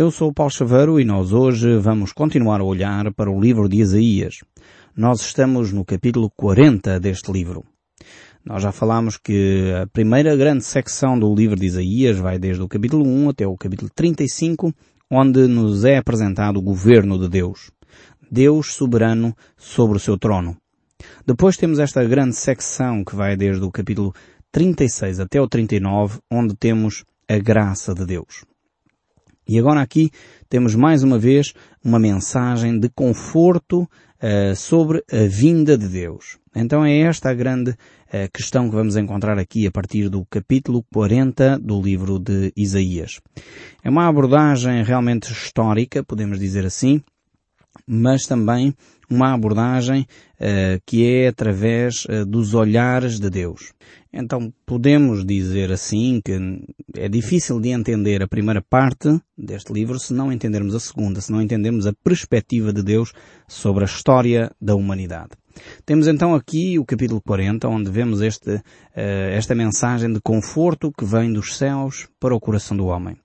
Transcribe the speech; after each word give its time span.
Eu 0.00 0.12
sou 0.12 0.28
o 0.28 0.32
Paulo 0.32 0.52
Chaveiro 0.52 1.00
e 1.00 1.04
nós 1.04 1.32
hoje 1.32 1.76
vamos 1.76 2.12
continuar 2.12 2.60
a 2.60 2.64
olhar 2.64 3.12
para 3.14 3.28
o 3.28 3.40
livro 3.40 3.68
de 3.68 3.78
Isaías. 3.78 4.44
Nós 4.96 5.20
estamos 5.20 5.72
no 5.72 5.84
capítulo 5.84 6.30
40 6.36 7.00
deste 7.00 7.32
livro. 7.32 7.64
Nós 8.44 8.62
já 8.62 8.70
falámos 8.70 9.16
que 9.16 9.72
a 9.72 9.88
primeira 9.88 10.36
grande 10.36 10.62
secção 10.62 11.18
do 11.18 11.34
livro 11.34 11.58
de 11.58 11.66
Isaías 11.66 12.16
vai 12.16 12.38
desde 12.38 12.62
o 12.62 12.68
capítulo 12.68 13.04
1 13.04 13.30
até 13.30 13.44
o 13.44 13.56
capítulo 13.56 13.90
35, 13.92 14.72
onde 15.10 15.48
nos 15.48 15.84
é 15.84 15.96
apresentado 15.96 16.58
o 16.58 16.62
governo 16.62 17.18
de 17.18 17.28
Deus. 17.28 17.72
Deus 18.30 18.74
soberano 18.74 19.34
sobre 19.56 19.96
o 19.96 20.00
seu 20.00 20.16
trono. 20.16 20.56
Depois 21.26 21.56
temos 21.56 21.80
esta 21.80 22.04
grande 22.04 22.36
secção 22.36 23.02
que 23.04 23.16
vai 23.16 23.36
desde 23.36 23.64
o 23.64 23.70
capítulo 23.72 24.14
36 24.52 25.18
até 25.18 25.40
o 25.40 25.48
39, 25.48 26.20
onde 26.30 26.54
temos 26.54 27.02
a 27.28 27.36
graça 27.36 27.92
de 27.92 28.06
Deus. 28.06 28.44
E 29.48 29.58
agora 29.58 29.80
aqui 29.80 30.10
temos 30.46 30.74
mais 30.74 31.02
uma 31.02 31.18
vez 31.18 31.54
uma 31.82 31.98
mensagem 31.98 32.78
de 32.78 32.90
conforto 32.90 33.80
uh, 33.82 34.54
sobre 34.54 35.02
a 35.10 35.26
vinda 35.26 35.78
de 35.78 35.88
Deus. 35.88 36.38
Então 36.54 36.84
é 36.84 36.98
esta 36.98 37.30
a 37.30 37.34
grande 37.34 37.70
uh, 37.70 38.30
questão 38.30 38.68
que 38.68 38.76
vamos 38.76 38.94
encontrar 38.94 39.38
aqui 39.38 39.66
a 39.66 39.70
partir 39.70 40.10
do 40.10 40.26
capítulo 40.26 40.84
40 40.92 41.58
do 41.60 41.80
livro 41.80 42.18
de 42.18 42.52
Isaías. 42.54 43.22
É 43.82 43.88
uma 43.88 44.06
abordagem 44.06 44.82
realmente 44.82 45.32
histórica, 45.32 46.04
podemos 46.04 46.38
dizer 46.38 46.66
assim, 46.66 47.02
mas 47.86 48.26
também 48.26 48.74
uma 49.10 49.32
abordagem 49.32 50.02
uh, 50.02 50.80
que 50.84 51.06
é 51.06 51.28
através 51.28 52.04
uh, 52.04 52.26
dos 52.26 52.54
olhares 52.54 53.18
de 53.18 53.30
Deus. 53.30 53.72
Então 54.12 54.52
podemos 54.66 55.24
dizer 55.24 55.70
assim 55.70 56.20
que 56.24 56.32
é 56.96 57.08
difícil 57.08 57.60
de 57.60 57.70
entender 57.70 58.22
a 58.22 58.28
primeira 58.28 58.62
parte 58.62 59.20
deste 59.36 59.72
livro 59.72 59.98
se 59.98 60.12
não 60.14 60.32
entendermos 60.32 60.74
a 60.74 60.80
segunda, 60.80 61.20
se 61.20 61.30
não 61.30 61.42
entendermos 61.42 61.86
a 61.86 61.92
perspectiva 62.04 62.72
de 62.72 62.82
Deus 62.82 63.12
sobre 63.46 63.84
a 63.84 63.86
história 63.86 64.50
da 64.60 64.74
humanidade. 64.74 65.30
Temos 65.84 66.08
então 66.08 66.34
aqui 66.34 66.78
o 66.78 66.84
capítulo 66.84 67.20
40, 67.20 67.68
onde 67.68 67.90
vemos 67.90 68.20
este, 68.20 68.56
uh, 68.56 68.62
esta 68.94 69.54
mensagem 69.54 70.12
de 70.12 70.20
conforto 70.20 70.92
que 70.96 71.04
vem 71.04 71.32
dos 71.32 71.56
céus 71.56 72.08
para 72.20 72.34
o 72.34 72.40
coração 72.40 72.76
do 72.76 72.86
homem. 72.86 73.16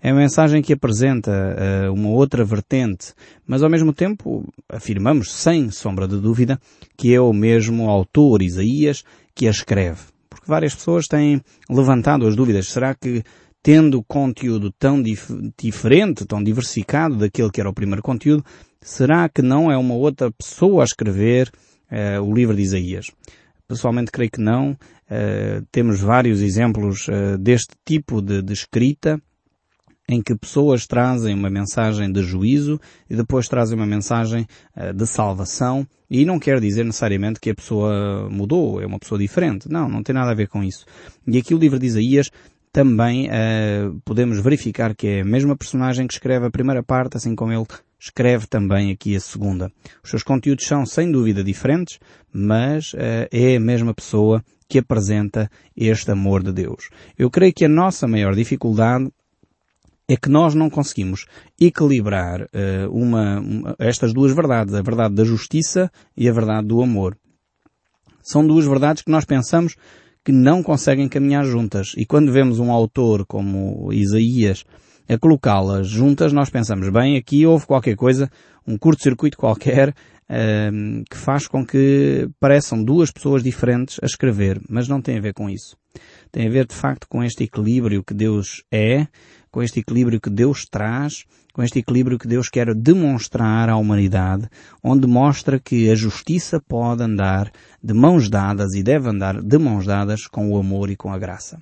É 0.00 0.12
uma 0.12 0.20
mensagem 0.20 0.62
que 0.62 0.72
apresenta 0.72 1.30
uh, 1.30 1.92
uma 1.92 2.08
outra 2.10 2.44
vertente, 2.44 3.12
mas 3.46 3.62
ao 3.62 3.70
mesmo 3.70 3.92
tempo 3.92 4.44
afirmamos, 4.68 5.32
sem 5.32 5.70
sombra 5.70 6.08
de 6.08 6.18
dúvida, 6.20 6.58
que 6.96 7.14
é 7.14 7.20
o 7.20 7.32
mesmo 7.32 7.88
autor, 7.88 8.42
Isaías, 8.42 9.04
que 9.34 9.46
a 9.46 9.50
escreve. 9.50 10.00
Porque 10.28 10.46
várias 10.46 10.74
pessoas 10.74 11.06
têm 11.06 11.40
levantado 11.68 12.26
as 12.26 12.34
dúvidas. 12.34 12.68
Será 12.68 12.94
que 12.94 13.22
tendo 13.62 14.02
conteúdo 14.02 14.72
tão 14.78 15.02
dif 15.02 15.30
diferente, 15.58 16.24
tão 16.24 16.42
diversificado 16.42 17.16
daquele 17.16 17.50
que 17.50 17.60
era 17.60 17.68
o 17.68 17.74
primeiro 17.74 18.02
conteúdo, 18.02 18.44
será 18.80 19.28
que 19.28 19.42
não 19.42 19.70
é 19.70 19.76
uma 19.76 19.94
outra 19.94 20.30
pessoa 20.30 20.82
a 20.82 20.84
escrever 20.84 21.50
uh, 21.90 22.22
o 22.22 22.34
livro 22.34 22.56
de 22.56 22.62
Isaías? 22.62 23.10
Pessoalmente 23.66 24.10
creio 24.10 24.30
que 24.30 24.40
não. 24.40 24.72
Uh, 24.72 25.64
temos 25.70 26.00
vários 26.00 26.40
exemplos 26.40 27.06
uh, 27.08 27.36
deste 27.38 27.74
tipo 27.84 28.22
de, 28.22 28.42
de 28.42 28.52
escrita 28.52 29.20
em 30.08 30.22
que 30.22 30.34
pessoas 30.34 30.86
trazem 30.86 31.34
uma 31.34 31.50
mensagem 31.50 32.10
de 32.10 32.22
juízo 32.22 32.80
e 33.10 33.14
depois 33.14 33.46
trazem 33.46 33.76
uma 33.76 33.86
mensagem 33.86 34.46
uh, 34.74 34.92
de 34.94 35.06
salvação 35.06 35.86
e 36.10 36.24
não 36.24 36.38
quer 36.38 36.58
dizer 36.60 36.84
necessariamente 36.84 37.38
que 37.38 37.50
a 37.50 37.54
pessoa 37.54 38.28
mudou, 38.30 38.80
é 38.80 38.86
uma 38.86 38.98
pessoa 38.98 39.18
diferente. 39.18 39.68
Não, 39.70 39.86
não 39.86 40.02
tem 40.02 40.14
nada 40.14 40.30
a 40.30 40.34
ver 40.34 40.48
com 40.48 40.64
isso. 40.64 40.86
E 41.26 41.36
aqui 41.36 41.54
o 41.54 41.58
livro 41.58 41.78
de 41.78 41.86
Isaías 41.86 42.30
também 42.72 43.28
uh, 43.28 44.00
podemos 44.04 44.40
verificar 44.40 44.94
que 44.94 45.06
é 45.06 45.20
a 45.20 45.24
mesma 45.24 45.56
personagem 45.56 46.06
que 46.06 46.14
escreve 46.14 46.46
a 46.46 46.50
primeira 46.50 46.82
parte, 46.82 47.18
assim 47.18 47.34
como 47.34 47.52
ele 47.52 47.66
escreve 47.98 48.46
também 48.46 48.90
aqui 48.90 49.16
a 49.16 49.20
segunda. 49.20 49.72
Os 50.02 50.10
seus 50.10 50.22
conteúdos 50.22 50.66
são 50.66 50.86
sem 50.86 51.10
dúvida 51.10 51.42
diferentes, 51.42 51.98
mas 52.32 52.92
uh, 52.92 53.28
é 53.30 53.56
a 53.56 53.60
mesma 53.60 53.92
pessoa 53.92 54.44
que 54.68 54.78
apresenta 54.78 55.50
este 55.76 56.10
amor 56.10 56.42
de 56.42 56.52
Deus. 56.52 56.90
Eu 57.18 57.30
creio 57.30 57.52
que 57.52 57.64
a 57.64 57.68
nossa 57.68 58.06
maior 58.06 58.34
dificuldade 58.34 59.10
é 60.08 60.16
que 60.16 60.28
nós 60.28 60.54
não 60.54 60.70
conseguimos 60.70 61.26
equilibrar 61.60 62.42
uh, 62.42 62.90
uma, 62.90 63.40
uma, 63.40 63.76
estas 63.78 64.12
duas 64.12 64.32
verdades, 64.32 64.74
a 64.74 64.82
verdade 64.82 65.14
da 65.14 65.24
justiça 65.24 65.90
e 66.16 66.28
a 66.28 66.32
verdade 66.32 66.68
do 66.68 66.82
amor. 66.82 67.16
São 68.22 68.46
duas 68.46 68.66
verdades 68.66 69.02
que 69.02 69.10
nós 69.10 69.24
pensamos 69.24 69.74
que 70.24 70.32
não 70.32 70.62
conseguem 70.62 71.08
caminhar 71.08 71.44
juntas. 71.44 71.92
E 71.96 72.04
quando 72.04 72.32
vemos 72.32 72.58
um 72.58 72.70
autor 72.70 73.24
como 73.26 73.90
Isaías 73.92 74.64
a 75.08 75.18
colocá-las 75.18 75.88
juntas, 75.88 76.32
nós 76.32 76.50
pensamos, 76.50 76.88
bem, 76.90 77.16
aqui 77.16 77.46
houve 77.46 77.66
qualquer 77.66 77.96
coisa, 77.96 78.30
um 78.66 78.76
curto-circuito 78.76 79.38
qualquer, 79.38 79.88
uh, 79.90 81.04
que 81.10 81.16
faz 81.16 81.46
com 81.46 81.64
que 81.64 82.28
pareçam 82.38 82.82
duas 82.82 83.10
pessoas 83.10 83.42
diferentes 83.42 83.98
a 84.02 84.06
escrever, 84.06 84.60
mas 84.68 84.86
não 84.86 85.00
tem 85.00 85.18
a 85.18 85.20
ver 85.20 85.32
com 85.32 85.48
isso. 85.48 85.76
Tem 86.30 86.46
a 86.46 86.50
ver, 86.50 86.66
de 86.66 86.74
facto, 86.74 87.08
com 87.08 87.24
este 87.24 87.44
equilíbrio 87.44 88.04
que 88.04 88.12
Deus 88.12 88.62
é, 88.70 89.06
com 89.50 89.62
este 89.62 89.80
equilíbrio 89.80 90.20
que 90.20 90.30
Deus 90.30 90.66
traz, 90.70 91.24
com 91.52 91.62
este 91.62 91.78
equilíbrio 91.78 92.18
que 92.18 92.28
Deus 92.28 92.48
quer 92.48 92.74
demonstrar 92.74 93.68
à 93.68 93.76
humanidade, 93.76 94.48
onde 94.84 95.06
mostra 95.06 95.58
que 95.58 95.90
a 95.90 95.94
justiça 95.94 96.60
pode 96.60 97.02
andar 97.02 97.50
de 97.82 97.94
mãos 97.94 98.28
dadas 98.28 98.74
e 98.74 98.82
deve 98.82 99.08
andar 99.08 99.42
de 99.42 99.58
mãos 99.58 99.86
dadas 99.86 100.26
com 100.26 100.52
o 100.52 100.58
amor 100.58 100.90
e 100.90 100.96
com 100.96 101.12
a 101.12 101.18
graça. 101.18 101.58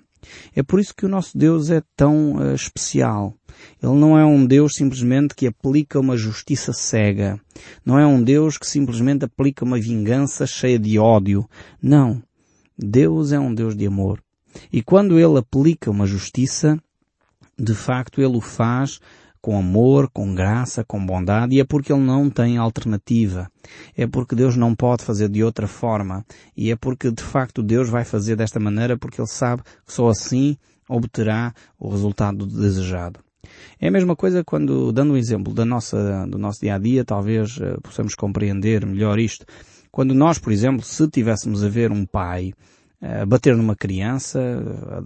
É 0.55 0.63
por 0.63 0.81
isso 0.81 0.95
que 0.95 1.07
o 1.07 1.09
nosso 1.09 1.37
Deus 1.37 1.71
é 1.71 1.83
tão 1.97 2.37
uh, 2.37 2.55
especial. 2.55 3.35
Ele 3.83 3.95
não 3.95 4.19
é 4.19 4.25
um 4.25 4.45
Deus 4.45 4.75
simplesmente 4.75 5.35
que 5.35 5.47
aplica 5.47 5.99
uma 5.99 6.17
justiça 6.17 6.73
cega. 6.73 7.41
Não 7.85 7.99
é 7.99 8.07
um 8.07 8.23
Deus 8.23 8.59
que 8.59 8.67
simplesmente 8.67 9.25
aplica 9.25 9.65
uma 9.65 9.79
vingança 9.79 10.47
cheia 10.47 10.79
de 10.79 10.99
ódio. 10.99 11.49
Não. 11.81 12.23
Deus 12.79 13.33
é 13.33 13.39
um 13.39 13.55
Deus 13.55 13.75
de 13.75 13.87
amor. 13.87 14.23
E 14.73 14.83
quando 14.83 15.19
Ele 15.19 15.39
aplica 15.39 15.91
uma 15.91 16.07
justiça, 16.07 16.79
de 17.59 17.75
facto 17.75 18.21
ele 18.21 18.37
o 18.37 18.41
faz 18.41 19.01
com 19.41 19.59
amor, 19.59 20.11
com 20.13 20.35
graça, 20.35 20.85
com 20.85 21.05
bondade, 21.05 21.55
e 21.55 21.61
é 21.61 21.65
porque 21.65 21.93
ele 21.93 22.03
não 22.03 22.29
tem 22.31 22.57
alternativa. 22.57 23.51
É 23.97 24.07
porque 24.07 24.35
Deus 24.35 24.57
não 24.57 24.75
pode 24.75 25.05
fazer 25.05 25.29
de 25.29 25.43
outra 25.43 25.67
forma. 25.67 26.25
E 26.57 26.71
é 26.71 26.77
porque 26.77 27.11
de 27.11 27.23
facto 27.23 27.63
Deus 27.63 27.89
vai 27.89 28.05
fazer 28.05 28.37
desta 28.37 28.61
maneira 28.61 28.97
porque 28.97 29.21
ele 29.21 29.29
sabe 29.29 29.63
que 29.63 29.93
só 29.93 30.09
assim 30.09 30.57
obterá 30.89 31.53
o 31.79 31.89
resultado 31.89 32.47
desejado. 32.47 33.21
É 33.81 33.89
a 33.89 33.91
mesma 33.91 34.17
coisa 34.17 34.43
quando, 34.45 34.93
dando 34.93 35.13
um 35.13 35.17
exemplo 35.17 35.53
da 35.53 35.65
nossa, 35.65 36.27
do 36.27 36.39
nosso 36.39 36.61
dia 36.61 36.75
a 36.75 36.79
dia, 36.79 37.05
talvez 37.05 37.57
uh, 37.59 37.81
possamos 37.83 38.15
compreender 38.15 38.85
melhor 38.85 39.19
isto. 39.19 39.45
Quando 39.91 40.15
nós, 40.15 40.39
por 40.39 40.53
exemplo, 40.53 40.83
se 40.83 41.09
tivéssemos 41.09 41.65
a 41.65 41.69
ver 41.69 41.91
um 41.91 42.05
pai 42.05 42.53
bater 43.27 43.57
numa 43.57 43.77
criança, 43.77 44.41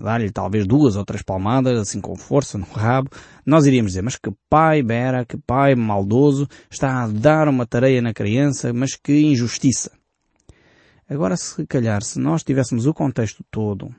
dar-lhe 0.00 0.30
talvez 0.30 0.66
duas 0.66 0.96
ou 0.96 1.04
três 1.04 1.22
palmadas, 1.22 1.78
assim 1.78 2.00
com 2.00 2.14
força 2.16 2.56
no 2.56 2.64
rabo, 2.64 3.10
nós 3.44 3.66
iríamos 3.66 3.92
dizer, 3.92 4.02
mas 4.02 4.16
que 4.16 4.32
pai 4.48 4.82
bera, 4.82 5.24
que 5.24 5.36
pai 5.36 5.74
maldoso, 5.74 6.48
está 6.70 7.02
a 7.02 7.08
dar 7.08 7.48
uma 7.48 7.66
tarefa 7.66 8.02
na 8.02 8.14
criança, 8.14 8.72
mas 8.72 8.94
que 8.94 9.20
injustiça. 9.20 9.90
Agora, 11.08 11.36
se 11.36 11.66
calhar, 11.66 12.02
se 12.02 12.20
nós 12.20 12.44
tivéssemos 12.44 12.86
o 12.86 12.94
contexto 12.94 13.44
todo, 13.50 13.92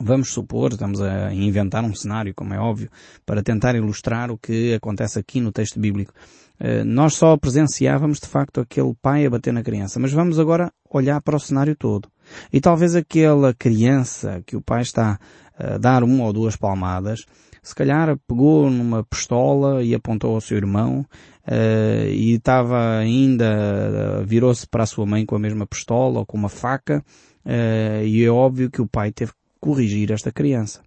vamos 0.00 0.32
supor, 0.32 0.72
estamos 0.72 1.00
a 1.00 1.32
inventar 1.32 1.84
um 1.84 1.94
cenário, 1.94 2.34
como 2.34 2.52
é 2.52 2.58
óbvio, 2.58 2.90
para 3.24 3.40
tentar 3.40 3.76
ilustrar 3.76 4.32
o 4.32 4.38
que 4.38 4.74
acontece 4.74 5.16
aqui 5.16 5.40
no 5.40 5.52
texto 5.52 5.78
bíblico. 5.78 6.12
Eh, 6.58 6.82
nós 6.82 7.14
só 7.14 7.36
presenciávamos, 7.36 8.18
de 8.18 8.26
facto, 8.26 8.60
aquele 8.60 8.94
pai 9.00 9.26
a 9.26 9.30
bater 9.30 9.52
na 9.52 9.62
criança, 9.62 10.00
mas 10.00 10.12
vamos 10.12 10.38
agora 10.38 10.72
olhar 10.90 11.20
para 11.22 11.36
o 11.36 11.40
cenário 11.40 11.76
todo. 11.76 12.08
E 12.52 12.60
talvez 12.60 12.94
aquela 12.94 13.54
criança 13.54 14.42
que 14.46 14.56
o 14.56 14.62
pai 14.62 14.82
está 14.82 15.18
a 15.58 15.78
dar 15.78 16.02
uma 16.02 16.24
ou 16.24 16.32
duas 16.32 16.56
palmadas, 16.56 17.24
se 17.62 17.74
calhar 17.74 18.18
pegou 18.28 18.70
numa 18.70 19.02
pistola 19.02 19.82
e 19.82 19.94
apontou 19.94 20.34
ao 20.34 20.40
seu 20.40 20.58
irmão 20.58 21.00
uh, 21.48 22.08
e 22.10 22.34
estava 22.34 22.98
ainda, 22.98 24.20
uh, 24.20 24.26
virou-se 24.26 24.66
para 24.66 24.82
a 24.82 24.86
sua 24.86 25.06
mãe 25.06 25.24
com 25.24 25.34
a 25.34 25.38
mesma 25.38 25.66
pistola 25.66 26.18
ou 26.18 26.26
com 26.26 26.36
uma 26.36 26.50
faca 26.50 27.02
uh, 27.46 28.04
e 28.04 28.22
é 28.22 28.30
óbvio 28.30 28.70
que 28.70 28.82
o 28.82 28.86
pai 28.86 29.12
teve 29.12 29.32
que 29.32 29.38
corrigir 29.60 30.12
esta 30.12 30.30
criança. 30.30 30.82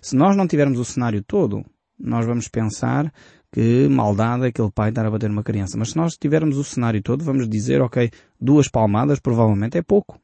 Se 0.00 0.14
nós 0.14 0.36
não 0.36 0.46
tivermos 0.46 0.78
o 0.78 0.84
cenário 0.84 1.22
todo, 1.24 1.64
nós 1.98 2.24
vamos 2.24 2.46
pensar 2.46 3.12
que 3.52 3.88
maldade 3.88 4.46
aquele 4.46 4.70
pai 4.70 4.90
estar 4.90 5.06
a 5.06 5.10
bater 5.10 5.30
uma 5.30 5.42
criança. 5.42 5.76
Mas 5.76 5.90
se 5.90 5.96
nós 5.96 6.16
tivermos 6.16 6.56
o 6.56 6.64
cenário 6.64 7.02
todo, 7.02 7.24
vamos 7.24 7.48
dizer, 7.48 7.80
ok, 7.80 8.10
duas 8.40 8.68
palmadas 8.68 9.18
provavelmente 9.18 9.78
é 9.78 9.82
pouco. 9.82 10.20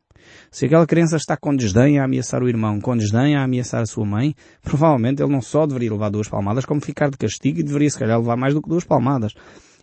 Se 0.51 0.67
aquela 0.67 0.87
criança 0.87 1.17
está 1.17 1.37
com 1.37 1.55
desdém 1.55 1.99
a 1.99 2.05
ameaçar 2.05 2.43
o 2.43 2.49
irmão, 2.49 2.81
com 2.81 2.97
desdém 2.97 3.37
a 3.37 3.45
ameaçar 3.45 3.83
a 3.83 3.87
sua 3.87 4.05
mãe, 4.05 4.35
provavelmente 4.63 5.23
ele 5.23 5.33
não 5.33 5.43
só 5.43 5.67
deveria 5.67 5.93
levar 5.93 6.11
duas 6.11 6.29
palmadas, 6.29 6.65
como 6.65 6.81
ficar 6.81 7.11
de 7.11 7.17
castigo 7.17 7.61
e 7.61 7.63
deveria 7.63 7.91
se 7.91 7.99
calhar 7.99 8.19
levar 8.19 8.37
mais 8.37 8.55
do 8.55 8.63
que 8.63 8.69
duas 8.69 8.85
palmadas. 8.85 9.35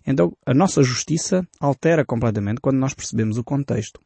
Então 0.05 0.31
a 0.45 0.53
nossa 0.53 0.81
justiça 0.83 1.47
altera 1.59 2.05
completamente 2.05 2.61
quando 2.61 2.77
nós 2.77 2.93
percebemos 2.93 3.37
o 3.37 3.43
contexto. 3.43 3.99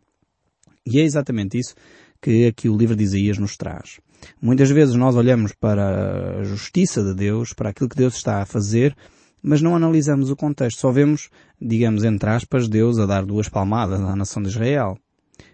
E 0.86 1.00
é 1.00 1.04
exatamente 1.04 1.58
isso 1.58 1.76
que 2.22 2.48
aqui 2.48 2.70
o 2.70 2.78
livro 2.78 2.96
de 2.96 3.04
Isaías 3.04 3.38
nos 3.38 3.58
traz. 3.58 4.00
Muitas 4.42 4.70
vezes 4.70 4.96
nós 4.96 5.16
olhamos 5.16 5.54
para 5.54 6.40
a 6.40 6.44
justiça 6.44 7.04
de 7.04 7.14
Deus, 7.14 7.54
para 7.54 7.70
aquilo 7.70 7.90
que 7.90 7.98
Deus 7.98 8.16
está 8.16 8.42
a 8.42 8.46
fazer, 8.46 8.96
mas 9.42 9.62
não 9.62 9.76
analisamos 9.76 10.30
o 10.30 10.36
contexto. 10.36 10.80
Só 10.80 10.92
vemos, 10.92 11.30
digamos, 11.62 12.06
entre 12.06 12.30
aspas, 12.30 12.70
Deus 12.70 12.98
a 12.98 13.06
dar 13.06 13.26
duas 13.26 13.50
palmadas 13.50 14.00
à 14.00 14.16
nação 14.16 14.42
de 14.42 14.50
Israel. 14.50 14.98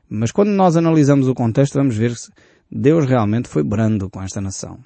Mas 0.09 0.31
quando 0.31 0.49
nós 0.49 0.75
analisamos 0.75 1.27
o 1.27 1.35
contexto, 1.35 1.75
vamos 1.75 1.95
ver 1.95 2.15
que 2.15 2.31
Deus 2.71 3.05
realmente 3.05 3.47
foi 3.47 3.63
brando 3.63 4.09
com 4.09 4.21
esta 4.21 4.41
nação. 4.41 4.79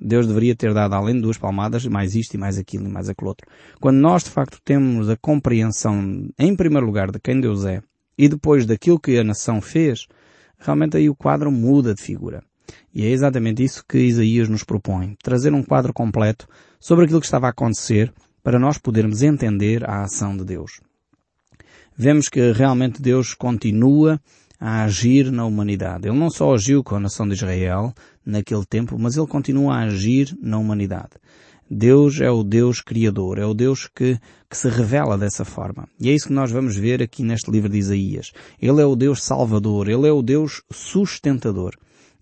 Deus 0.00 0.26
deveria 0.26 0.56
ter 0.56 0.72
dado 0.72 0.94
além 0.94 1.16
de 1.16 1.20
duas 1.20 1.36
palmadas, 1.36 1.84
mais 1.84 2.14
isto 2.14 2.34
e 2.34 2.38
mais 2.38 2.56
aquilo 2.56 2.86
e 2.86 2.90
mais 2.90 3.10
aquele 3.10 3.28
outro. 3.28 3.46
Quando 3.78 3.98
nós 3.98 4.24
de 4.24 4.30
facto 4.30 4.58
temos 4.64 5.10
a 5.10 5.16
compreensão, 5.16 6.30
em 6.38 6.56
primeiro 6.56 6.86
lugar, 6.86 7.10
de 7.10 7.20
quem 7.20 7.38
Deus 7.38 7.66
é 7.66 7.82
e 8.16 8.26
depois 8.26 8.64
daquilo 8.64 8.98
que 8.98 9.18
a 9.18 9.24
nação 9.24 9.60
fez, 9.60 10.06
realmente 10.58 10.96
aí 10.96 11.10
o 11.10 11.14
quadro 11.14 11.52
muda 11.52 11.94
de 11.94 12.02
figura. 12.02 12.42
E 12.94 13.04
é 13.04 13.10
exatamente 13.10 13.62
isso 13.62 13.84
que 13.86 13.98
Isaías 13.98 14.48
nos 14.48 14.64
propõe. 14.64 15.14
Trazer 15.22 15.52
um 15.52 15.62
quadro 15.62 15.92
completo 15.92 16.48
sobre 16.78 17.04
aquilo 17.04 17.20
que 17.20 17.26
estava 17.26 17.46
a 17.46 17.50
acontecer 17.50 18.12
para 18.42 18.58
nós 18.58 18.78
podermos 18.78 19.22
entender 19.22 19.88
a 19.88 20.02
ação 20.02 20.34
de 20.34 20.44
Deus. 20.44 20.80
Vemos 21.94 22.30
que 22.30 22.52
realmente 22.52 23.02
Deus 23.02 23.34
continua 23.34 24.18
a 24.60 24.84
agir 24.84 25.32
na 25.32 25.46
humanidade. 25.46 26.06
Ele 26.06 26.18
não 26.18 26.30
só 26.30 26.54
agiu 26.54 26.84
com 26.84 26.94
a 26.94 27.00
nação 27.00 27.26
de 27.26 27.34
Israel 27.34 27.94
naquele 28.24 28.66
tempo, 28.66 28.98
mas 28.98 29.16
ele 29.16 29.26
continua 29.26 29.74
a 29.76 29.84
agir 29.84 30.36
na 30.42 30.58
humanidade. 30.58 31.12
Deus 31.70 32.20
é 32.20 32.30
o 32.30 32.42
Deus 32.42 32.80
Criador, 32.80 33.38
é 33.38 33.46
o 33.46 33.54
Deus 33.54 33.86
que, 33.86 34.18
que 34.50 34.56
se 34.56 34.68
revela 34.68 35.16
dessa 35.16 35.44
forma. 35.44 35.88
E 36.00 36.10
é 36.10 36.12
isso 36.12 36.26
que 36.26 36.32
nós 36.32 36.50
vamos 36.50 36.76
ver 36.76 37.00
aqui 37.00 37.22
neste 37.22 37.50
livro 37.50 37.70
de 37.70 37.78
Isaías. 37.78 38.32
Ele 38.60 38.82
é 38.82 38.84
o 38.84 38.96
Deus 38.96 39.22
Salvador, 39.22 39.88
Ele 39.88 40.08
é 40.08 40.12
o 40.12 40.20
Deus 40.20 40.62
sustentador. 40.70 41.72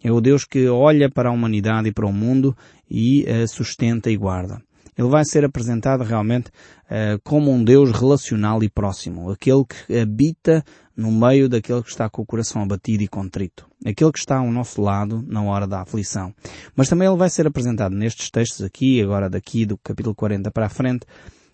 É 0.05 0.13
o 0.13 0.21
Deus 0.21 0.45
que 0.45 0.69
olha 0.69 1.11
para 1.11 1.31
a 1.31 1.33
humanidade 1.33 1.89
e 1.89 1.93
para 1.93 2.07
o 2.07 2.13
mundo 2.13 2.57
e 2.89 3.25
uh, 3.25 3.49
sustenta 3.49 4.11
e 4.11 4.17
guarda. 4.17 4.63
Ele 4.99 5.09
vai 5.09 5.25
ser 5.25 5.45
apresentado 5.45 6.03
realmente 6.03 6.49
uh, 6.49 7.21
como 7.23 7.53
um 7.53 7.63
Deus 7.63 7.93
relacional 7.93 8.65
e 8.65 8.69
próximo, 8.69 9.31
aquele 9.31 9.65
que 9.65 9.97
habita 9.97 10.65
no 10.97 11.13
meio 11.13 11.49
daquele 11.49 11.81
que 11.85 11.91
está 11.91 12.11
com 12.11 12.23
o 12.23 12.27
coração 12.27 12.63
abatido 12.63 13.05
e 13.05 13.09
contrito, 13.09 13.65
aquele 13.87 14.11
que 14.11 14.19
está 14.19 14.39
ao 14.39 14.51
nosso 14.51 14.83
lado 14.83 15.25
na 15.25 15.41
hora 15.41 15.69
da 15.69 15.83
aflição. 15.83 16.35
Mas 16.75 16.89
também 16.89 17.07
ele 17.07 17.17
vai 17.17 17.31
ser 17.31 17.47
apresentado 17.47 17.95
nestes 17.95 18.29
textos 18.29 18.67
aqui, 18.67 19.01
agora 19.01 19.31
daqui 19.31 19.65
do 19.65 19.79
capítulo 19.79 20.17
40 20.17 20.51
para 20.51 20.67
a 20.67 20.69
frente, 20.69 21.07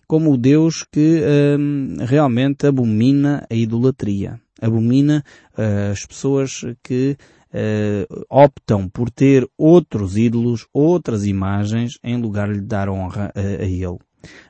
como 0.07 0.33
o 0.33 0.37
Deus 0.37 0.83
que 0.91 1.21
um, 1.59 1.97
realmente 2.03 2.65
abomina 2.65 3.45
a 3.47 3.53
idolatria, 3.53 4.39
abomina 4.59 5.23
uh, 5.55 5.91
as 5.91 6.03
pessoas 6.03 6.61
que 6.81 7.15
uh, 7.55 8.25
optam 8.29 8.89
por 8.89 9.09
ter 9.09 9.47
outros 9.57 10.17
ídolos, 10.17 10.67
outras 10.73 11.25
imagens, 11.25 11.97
em 12.03 12.19
lugar 12.19 12.51
de 12.51 12.61
dar 12.61 12.89
honra 12.89 13.31
a, 13.33 13.39
a 13.39 13.65
Ele. 13.65 13.97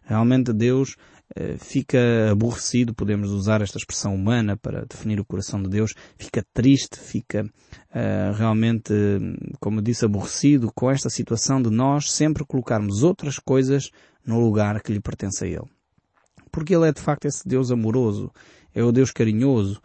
Realmente 0.04 0.52
Deus 0.52 0.96
uh, 1.38 1.58
fica 1.60 2.32
aborrecido, 2.32 2.96
podemos 2.96 3.30
usar 3.30 3.62
esta 3.62 3.78
expressão 3.78 4.16
humana 4.16 4.58
para 4.58 4.86
definir 4.86 5.20
o 5.20 5.26
coração 5.26 5.62
de 5.62 5.70
Deus, 5.70 5.94
fica 6.18 6.44
triste, 6.54 6.98
fica 7.00 7.44
uh, 7.44 8.34
realmente, 8.36 8.94
como 9.60 9.82
disse, 9.82 10.06
aborrecido 10.06 10.72
com 10.74 10.90
esta 10.90 11.10
situação 11.10 11.62
de 11.62 11.70
nós 11.70 12.12
sempre 12.12 12.44
colocarmos 12.46 13.04
outras 13.04 13.38
coisas 13.38 13.92
no 14.26 14.40
lugar 14.40 14.82
que 14.82 14.92
lhe 14.92 15.00
pertence 15.00 15.44
a 15.44 15.48
Ele. 15.48 15.70
Porque 16.52 16.74
Ele 16.74 16.88
é 16.88 16.94
de 16.94 17.02
facto 17.02 17.26
esse 17.26 17.48
Deus 17.48 17.70
amoroso, 17.70 18.32
é 18.74 18.84
o 18.84 18.92
Deus 18.92 19.12
carinhoso, 19.12 19.82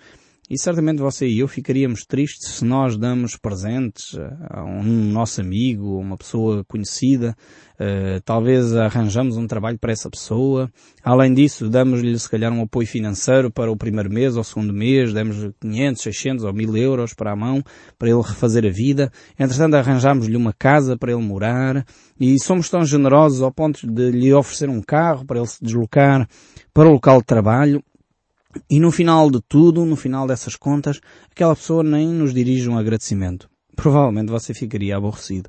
e 0.50 0.58
certamente 0.58 0.98
você 0.98 1.28
e 1.28 1.38
eu 1.38 1.46
ficaríamos 1.46 2.04
tristes 2.04 2.56
se 2.56 2.64
nós 2.64 2.96
damos 2.96 3.36
presentes 3.36 4.18
a 4.48 4.64
um 4.64 4.82
nosso 4.82 5.40
amigo, 5.40 5.96
uma 5.96 6.16
pessoa 6.16 6.64
conhecida, 6.64 7.36
uh, 7.78 8.20
talvez 8.24 8.74
arranjamos 8.74 9.36
um 9.36 9.46
trabalho 9.46 9.78
para 9.78 9.92
essa 9.92 10.10
pessoa. 10.10 10.68
Além 11.04 11.32
disso, 11.32 11.70
damos-lhe 11.70 12.18
se 12.18 12.28
calhar 12.28 12.52
um 12.52 12.62
apoio 12.62 12.88
financeiro 12.88 13.48
para 13.48 13.70
o 13.70 13.76
primeiro 13.76 14.10
mês 14.10 14.36
ou 14.36 14.42
segundo 14.42 14.72
mês, 14.72 15.12
damos 15.12 15.36
500, 15.60 16.02
600 16.02 16.44
ou 16.44 16.52
1000 16.52 16.76
euros 16.78 17.14
para 17.14 17.30
a 17.30 17.36
mão 17.36 17.62
para 17.96 18.08
ele 18.08 18.20
refazer 18.20 18.66
a 18.66 18.70
vida. 18.70 19.12
Entretanto, 19.38 19.74
arranjamos-lhe 19.74 20.36
uma 20.36 20.52
casa 20.52 20.96
para 20.96 21.12
ele 21.12 21.22
morar 21.22 21.86
e 22.18 22.40
somos 22.40 22.68
tão 22.68 22.84
generosos 22.84 23.40
ao 23.40 23.52
ponto 23.52 23.86
de 23.86 24.10
lhe 24.10 24.34
oferecer 24.34 24.68
um 24.68 24.82
carro 24.82 25.24
para 25.24 25.38
ele 25.38 25.46
se 25.46 25.62
deslocar 25.62 26.28
para 26.74 26.88
o 26.88 26.92
local 26.92 27.20
de 27.20 27.26
trabalho 27.26 27.80
e 28.68 28.80
no 28.80 28.90
final 28.90 29.30
de 29.30 29.40
tudo, 29.40 29.84
no 29.84 29.96
final 29.96 30.26
dessas 30.26 30.56
contas, 30.56 31.00
aquela 31.30 31.54
pessoa 31.54 31.82
nem 31.82 32.08
nos 32.08 32.34
dirige 32.34 32.68
um 32.68 32.78
agradecimento. 32.78 33.48
Provavelmente 33.76 34.30
você 34.30 34.52
ficaria 34.52 34.96
aborrecido. 34.96 35.48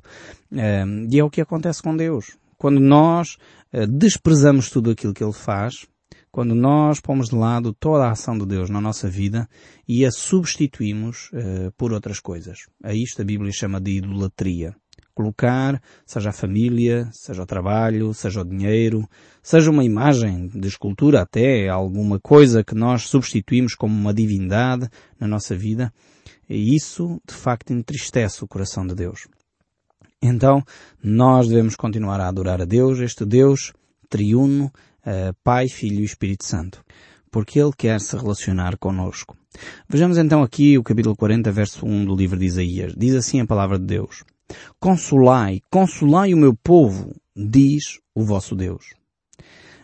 E 1.10 1.18
é 1.18 1.24
o 1.24 1.30
que 1.30 1.40
acontece 1.40 1.82
com 1.82 1.96
Deus. 1.96 2.36
Quando 2.56 2.80
nós 2.80 3.36
eh, 3.72 3.86
desprezamos 3.86 4.70
tudo 4.70 4.92
aquilo 4.92 5.12
que 5.12 5.24
Ele 5.24 5.32
faz, 5.32 5.86
quando 6.30 6.54
nós 6.54 6.98
pomos 7.00 7.28
de 7.28 7.34
lado 7.34 7.74
toda 7.74 8.04
a 8.04 8.12
ação 8.12 8.38
de 8.38 8.46
Deus 8.46 8.70
na 8.70 8.80
nossa 8.80 9.08
vida 9.08 9.46
e 9.86 10.06
a 10.06 10.10
substituímos 10.10 11.30
uh, 11.32 11.70
por 11.76 11.92
outras 11.92 12.20
coisas. 12.20 12.60
A 12.82 12.94
isto 12.94 13.20
a 13.20 13.24
Bíblia 13.24 13.52
chama 13.52 13.78
de 13.78 13.98
idolatria 13.98 14.74
colocar, 15.14 15.80
seja 16.06 16.30
a 16.30 16.32
família, 16.32 17.08
seja 17.12 17.42
o 17.42 17.46
trabalho, 17.46 18.12
seja 18.14 18.40
o 18.40 18.44
dinheiro, 18.44 19.08
seja 19.42 19.70
uma 19.70 19.84
imagem 19.84 20.48
de 20.48 20.68
escultura 20.68 21.22
até, 21.22 21.68
alguma 21.68 22.18
coisa 22.18 22.64
que 22.64 22.74
nós 22.74 23.02
substituímos 23.02 23.74
como 23.74 23.94
uma 23.94 24.14
divindade 24.14 24.88
na 25.18 25.26
nossa 25.26 25.54
vida, 25.56 25.92
e 26.48 26.74
isso 26.74 27.20
de 27.26 27.34
facto 27.34 27.72
entristece 27.72 28.42
o 28.42 28.48
coração 28.48 28.86
de 28.86 28.94
Deus. 28.94 29.26
Então, 30.20 30.62
nós 31.02 31.48
devemos 31.48 31.74
continuar 31.74 32.20
a 32.20 32.28
adorar 32.28 32.62
a 32.62 32.64
Deus, 32.64 33.00
este 33.00 33.24
Deus 33.24 33.72
triuno, 34.08 34.66
uh, 34.66 35.34
Pai, 35.42 35.68
Filho 35.68 36.00
e 36.00 36.04
Espírito 36.04 36.44
Santo, 36.44 36.84
porque 37.30 37.58
Ele 37.58 37.72
quer 37.76 38.00
se 38.00 38.16
relacionar 38.16 38.76
conosco. 38.76 39.36
Vejamos 39.88 40.18
então 40.18 40.42
aqui 40.42 40.78
o 40.78 40.82
capítulo 40.82 41.16
40, 41.16 41.50
verso 41.50 41.86
1 41.86 42.04
do 42.04 42.14
livro 42.14 42.38
de 42.38 42.46
Isaías. 42.46 42.94
Diz 42.96 43.14
assim 43.14 43.40
a 43.40 43.46
palavra 43.46 43.78
de 43.78 43.86
Deus. 43.86 44.22
Consolai, 44.80 45.60
consolai 45.70 46.34
o 46.34 46.38
meu 46.38 46.54
povo, 46.54 47.14
diz 47.36 47.98
o 48.14 48.22
vosso 48.22 48.54
Deus. 48.54 48.84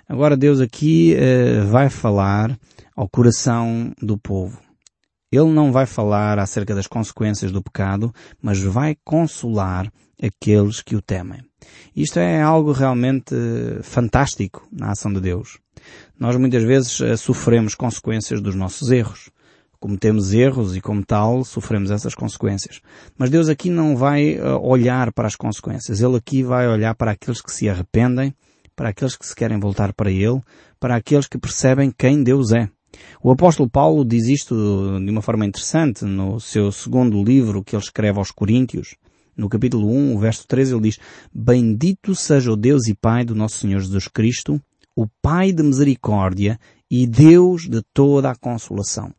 Agora 0.09 0.37
Deus 0.37 0.61
aqui 0.61 1.15
uh, 1.15 1.67
vai 1.67 1.91
falar 1.91 2.59
ao 2.97 3.09
coração 3.09 3.93
do 4.01 4.17
povo. 4.17 4.61
Ele 5.31 5.51
não 5.51 5.71
vai 5.71 5.85
falar 5.85 6.39
acerca 6.39 6.75
das 6.75 6.87
consequências 6.87 7.53
do 7.53 7.63
pecado, 7.63 8.13
mas 8.43 8.59
vai 8.63 8.97
consolar 9.05 9.93
aqueles 10.21 10.81
que 10.81 10.97
o 10.97 11.03
temem. 11.03 11.43
Isto 11.95 12.19
é 12.19 12.41
algo 12.41 12.73
realmente 12.73 13.35
eh, 13.35 13.83
fantástico 13.83 14.67
na 14.73 14.93
ação 14.93 15.13
de 15.13 15.21
Deus. 15.21 15.59
Nós 16.19 16.37
muitas 16.37 16.63
vezes 16.63 16.99
uh, 17.01 17.17
sofremos 17.17 17.75
consequências 17.75 18.41
dos 18.41 18.55
nossos 18.55 18.91
erros 18.91 19.31
cometemos 19.81 20.33
erros 20.33 20.77
e 20.77 20.81
como 20.81 21.05
tal 21.05 21.45
sofremos 21.45 21.91
essas 21.91 22.15
consequências. 22.15 22.81
Mas 23.17 23.31
Deus 23.31 23.49
aqui 23.49 23.71
não 23.71 23.97
vai 23.97 24.39
uh, 24.39 24.61
olhar 24.61 25.13
para 25.13 25.29
as 25.29 25.37
consequências. 25.37 26.01
Ele 26.01 26.17
aqui 26.17 26.43
vai 26.43 26.69
olhar 26.69 26.95
para 26.95 27.13
aqueles 27.13 27.41
que 27.41 27.53
se 27.53 27.69
arrependem, 27.69 28.35
para 28.75 28.91
aqueles 28.91 29.17
que 29.17 29.27
se 29.27 29.35
querem 29.35 29.59
voltar 29.59 29.93
para 29.93 30.11
Ele, 30.11 30.41
para 30.79 30.97
aqueles 30.97 31.27
que 31.27 31.39
percebem 31.39 31.93
quem 31.97 32.23
Deus 32.23 32.53
é. 32.53 32.69
O 33.23 33.31
apóstolo 33.31 33.69
Paulo 33.69 34.05
diz 34.05 34.27
isto 34.29 34.55
de 35.05 35.11
uma 35.11 35.23
forma 35.23 35.45
interessante 35.45 36.05
no 36.05 36.41
seu 36.41 36.73
segundo 36.73 37.23
livro 37.23 37.63
que 37.63 37.77
ele 37.77 37.83
escreve 37.83 38.19
aos 38.19 38.31
Coríntios. 38.31 38.97
No 39.37 39.49
capítulo 39.49 39.89
1, 39.89 40.17
o 40.17 40.19
verso 40.19 40.47
13, 40.49 40.75
ele 40.75 40.83
diz, 40.83 40.99
Bendito 41.33 42.15
seja 42.15 42.51
o 42.51 42.57
Deus 42.57 42.89
e 42.89 42.95
Pai 42.95 43.25
do 43.25 43.35
nosso 43.35 43.59
Senhor 43.59 43.81
Jesus 43.81 44.09
Cristo, 44.09 44.61
o 44.97 45.07
Pai 45.23 45.53
de 45.53 45.63
misericórdia 45.63 46.59
e 46.91 47.07
Deus 47.07 47.69
de 47.69 47.83
toda 47.93 48.31
a 48.31 48.37
consolação 48.37 49.13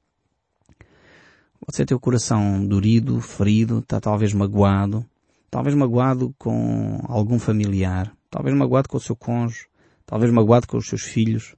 Você 1.68 1.86
tem 1.86 1.96
o 1.96 2.00
coração 2.00 2.66
dorido, 2.66 3.20
ferido, 3.22 3.80
está 3.80 4.00
talvez 4.00 4.34
magoado, 4.34 5.06
talvez 5.52 5.76
magoado 5.76 6.34
com 6.38 7.02
algum 7.08 7.38
familiar, 7.38 8.12
talvez 8.30 8.56
magoado 8.56 8.88
com 8.88 8.98
o 8.98 9.02
seu 9.02 9.16
cônjuge, 9.16 9.68
talvez 10.06 10.32
magoado 10.32 10.68
com 10.68 10.78
os 10.78 10.88
seus 10.88 11.02
filhos, 11.02 11.56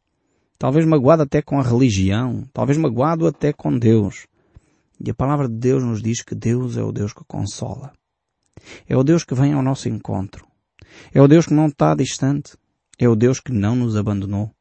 talvez 0.58 0.86
magoado 0.86 1.24
até 1.24 1.41
com 1.41 1.60
a 1.60 1.63
religião, 1.63 2.48
talvez 2.51 2.77
magoado 2.77 3.27
até 3.27 3.53
com 3.53 3.77
Deus. 3.77 4.25
E 5.00 5.10
a 5.10 5.13
palavra 5.13 5.48
de 5.48 5.55
Deus 5.55 5.84
nos 5.84 6.01
diz 6.01 6.22
que 6.22 6.36
Deus 6.36 6.77
é 6.77 6.84
o 6.84 6.91
Deus 6.91 7.13
que 7.13 7.24
consola. 7.25 7.93
É 8.88 8.98
o 8.98 9.03
Deus 9.03 9.24
que 9.24 9.34
vem 9.34 9.53
ao 9.53 9.63
nosso 9.63 9.88
encontro. 9.88 10.46
É 11.13 11.22
o 11.22 11.27
Deus 11.27 11.46
que 11.46 11.53
não 11.53 11.67
está 11.67 11.96
distante. 11.96 12.55
É 13.00 13.08
o 13.08 13.15
Deus 13.15 13.39
que 13.39 13.51
não 13.51 13.75
nos 13.75 13.96
abandonou. 13.96 14.51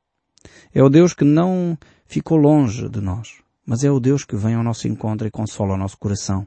É 0.73 0.83
o 0.83 0.89
Deus 0.89 1.13
que 1.13 1.25
não 1.25 1.77
ficou 2.07 2.39
longe 2.39 2.89
de 2.89 3.01
nós 3.01 3.40
mas 3.67 3.85
é 3.85 3.91
o 3.91 4.01
Deus 4.01 4.25
que 4.25 4.37
vem 4.37 4.55
ao 4.55 4.65
nosso 4.65 4.89
encontro 4.89 5.27
e 5.27 5.31
consola 5.31 5.75
o 5.75 5.79
nosso 5.79 5.99
coração. 5.99 6.47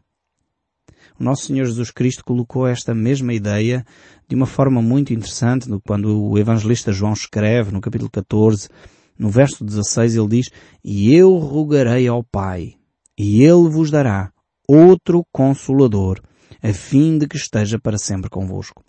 O 1.19 1.23
nosso 1.23 1.45
Senhor 1.45 1.65
Jesus 1.65 1.91
Cristo 1.91 2.23
colocou 2.23 2.67
esta 2.67 2.93
mesma 2.93 3.33
ideia 3.33 3.85
de 4.27 4.35
uma 4.35 4.45
forma 4.45 4.81
muito 4.81 5.13
interessante 5.13 5.69
quando 5.85 6.29
o 6.29 6.37
evangelista 6.37 6.91
João 6.91 7.13
escreve 7.13 7.71
no 7.71 7.81
capítulo 7.81 8.09
14, 8.09 8.67
no 9.17 9.29
verso 9.29 9.63
16 9.63 10.15
ele 10.15 10.27
diz, 10.27 10.49
E 10.83 11.13
eu 11.13 11.35
rogarei 11.37 12.07
ao 12.07 12.23
Pai, 12.23 12.75
e 13.17 13.43
Ele 13.43 13.69
vos 13.69 13.91
dará 13.91 14.31
outro 14.67 15.23
Consolador, 15.31 16.19
a 16.61 16.73
fim 16.73 17.17
de 17.17 17.27
que 17.27 17.37
esteja 17.37 17.79
para 17.79 17.97
sempre 17.97 18.29
convosco. 18.29 18.83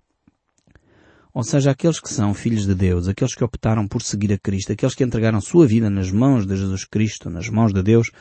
Ou 1.34 1.42
seja, 1.42 1.72
aqueles 1.72 1.98
que 1.98 2.08
são 2.08 2.32
filhos 2.32 2.64
de 2.64 2.76
Deus, 2.76 3.08
aqueles 3.08 3.34
que 3.34 3.42
optaram 3.42 3.88
por 3.88 4.00
seguir 4.02 4.32
a 4.32 4.38
Cristo, 4.38 4.72
aqueles 4.72 4.94
que 4.94 5.02
entregaram 5.02 5.40
sua 5.40 5.66
vida 5.66 5.90
nas 5.90 6.12
mãos 6.12 6.46
de 6.46 6.56
Jesus 6.56 6.84
Cristo, 6.84 7.28
nas 7.28 7.48
mãos 7.48 7.72
de 7.74 7.82
Deus, 7.82 8.12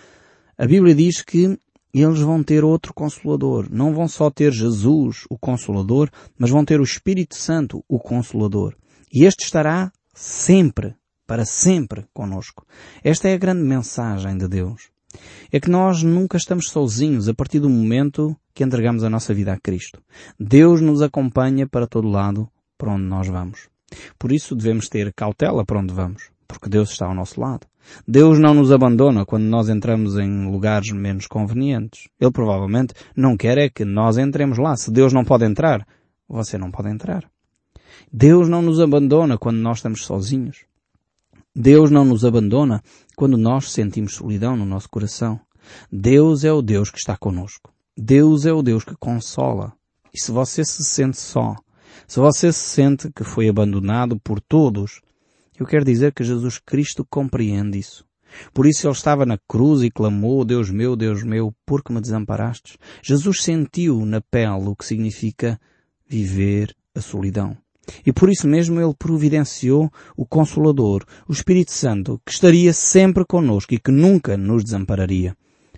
a 0.57 0.65
Bíblia 0.65 0.95
diz 0.95 1.21
que 1.21 1.55
eles 1.93 2.19
vão 2.21 2.41
ter 2.41 2.63
outro 2.63 2.91
Consolador. 2.91 3.67
Não 3.69 3.93
vão 3.93 4.07
só 4.07 4.31
ter 4.31 4.51
Jesus, 4.51 5.25
o 5.29 5.37
Consolador, 5.37 6.09
mas 6.39 6.49
vão 6.49 6.65
ter 6.65 6.79
o 6.79 6.83
Espírito 6.83 7.35
Santo, 7.35 7.85
o 7.87 7.99
Consolador. 7.99 8.75
E 9.13 9.25
este 9.25 9.45
estará 9.45 9.91
sempre, 10.11 10.95
para 11.27 11.45
sempre 11.45 12.05
conosco. 12.15 12.65
Esta 13.03 13.29
é 13.29 13.35
a 13.35 13.37
grande 13.37 13.61
mensagem 13.61 14.35
de 14.35 14.47
Deus. 14.47 14.89
É 15.51 15.59
que 15.59 15.69
nós 15.69 16.01
nunca 16.01 16.35
estamos 16.35 16.69
sozinhos 16.69 17.29
a 17.29 17.33
partir 17.35 17.59
do 17.59 17.69
momento 17.69 18.35
que 18.55 18.63
entregamos 18.63 19.03
a 19.03 19.09
nossa 19.09 19.35
vida 19.35 19.53
a 19.53 19.59
Cristo. 19.59 20.01
Deus 20.39 20.81
nos 20.81 21.03
acompanha 21.03 21.67
para 21.67 21.85
todo 21.85 22.09
lado 22.09 22.49
para 22.77 22.91
onde 22.91 23.03
nós 23.03 23.27
vamos. 23.27 23.69
Por 24.17 24.31
isso 24.31 24.55
devemos 24.55 24.89
ter 24.89 25.13
cautela 25.13 25.65
para 25.65 25.79
onde 25.79 25.93
vamos, 25.93 26.29
porque 26.47 26.69
Deus 26.69 26.91
está 26.91 27.05
ao 27.05 27.13
nosso 27.13 27.39
lado. 27.39 27.67
Deus 28.07 28.39
não 28.39 28.53
nos 28.53 28.71
abandona 28.71 29.25
quando 29.25 29.43
nós 29.43 29.69
entramos 29.69 30.17
em 30.17 30.49
lugares 30.49 30.91
menos 30.91 31.27
convenientes. 31.27 32.07
Ele 32.19 32.31
provavelmente 32.31 32.93
não 33.15 33.35
quer 33.35 33.57
é 33.57 33.69
que 33.69 33.83
nós 33.83 34.17
entremos 34.17 34.57
lá. 34.57 34.75
Se 34.75 34.91
Deus 34.91 35.11
não 35.11 35.25
pode 35.25 35.45
entrar, 35.45 35.85
você 36.27 36.57
não 36.57 36.71
pode 36.71 36.89
entrar. 36.89 37.29
Deus 38.11 38.47
não 38.47 38.61
nos 38.61 38.79
abandona 38.79 39.37
quando 39.37 39.57
nós 39.57 39.77
estamos 39.77 40.05
sozinhos. 40.05 40.65
Deus 41.55 41.91
não 41.91 42.03
nos 42.05 42.25
abandona 42.25 42.81
quando 43.15 43.37
nós 43.37 43.71
sentimos 43.71 44.15
solidão 44.15 44.55
no 44.55 44.65
nosso 44.65 44.89
coração. 44.89 45.39
Deus 45.91 46.43
é 46.43 46.51
o 46.51 46.61
Deus 46.61 46.89
que 46.89 46.97
está 46.97 47.15
conosco. 47.15 47.71
Deus 47.95 48.45
é 48.45 48.53
o 48.53 48.63
Deus 48.63 48.83
que 48.83 48.95
consola. 48.95 49.73
E 50.13 50.19
se 50.19 50.31
você 50.31 50.65
se 50.65 50.83
sente 50.83 51.17
só, 51.17 51.55
se 52.07 52.19
você 52.19 52.51
se 52.51 52.59
sente 52.59 53.11
que 53.11 53.23
foi 53.23 53.47
abandonado 53.49 54.19
por 54.19 54.39
todos, 54.39 55.01
eu 55.59 55.65
quero 55.65 55.85
dizer 55.85 56.13
que 56.13 56.23
Jesus 56.23 56.59
Cristo 56.59 57.05
compreende 57.09 57.77
isso. 57.77 58.05
Por 58.53 58.65
isso 58.65 58.87
ele 58.87 58.93
estava 58.93 59.25
na 59.25 59.37
cruz 59.47 59.83
e 59.83 59.91
clamou, 59.91 60.43
Deus 60.43 60.69
meu, 60.69 60.95
Deus 60.95 61.23
meu, 61.23 61.53
por 61.65 61.83
que 61.83 61.93
me 61.93 62.01
desamparastes? 62.01 62.77
Jesus 63.01 63.41
sentiu 63.41 64.05
na 64.05 64.21
pele 64.21 64.67
o 64.67 64.75
que 64.75 64.85
significa 64.85 65.59
viver 66.07 66.75
a 66.95 67.01
solidão. 67.01 67.57
E 68.05 68.13
por 68.13 68.29
isso 68.29 68.47
mesmo 68.47 68.79
ele 68.79 68.93
providenciou 68.97 69.91
o 70.15 70.25
Consolador, 70.25 71.03
o 71.27 71.33
Espírito 71.33 71.71
Santo, 71.71 72.21
que 72.25 72.31
estaria 72.31 72.73
sempre 72.73 73.25
conosco 73.25 73.73
e 73.73 73.79
que 73.79 73.91
nunca 73.91 74.37
nos 74.37 74.63
desampararia, 74.63 75.35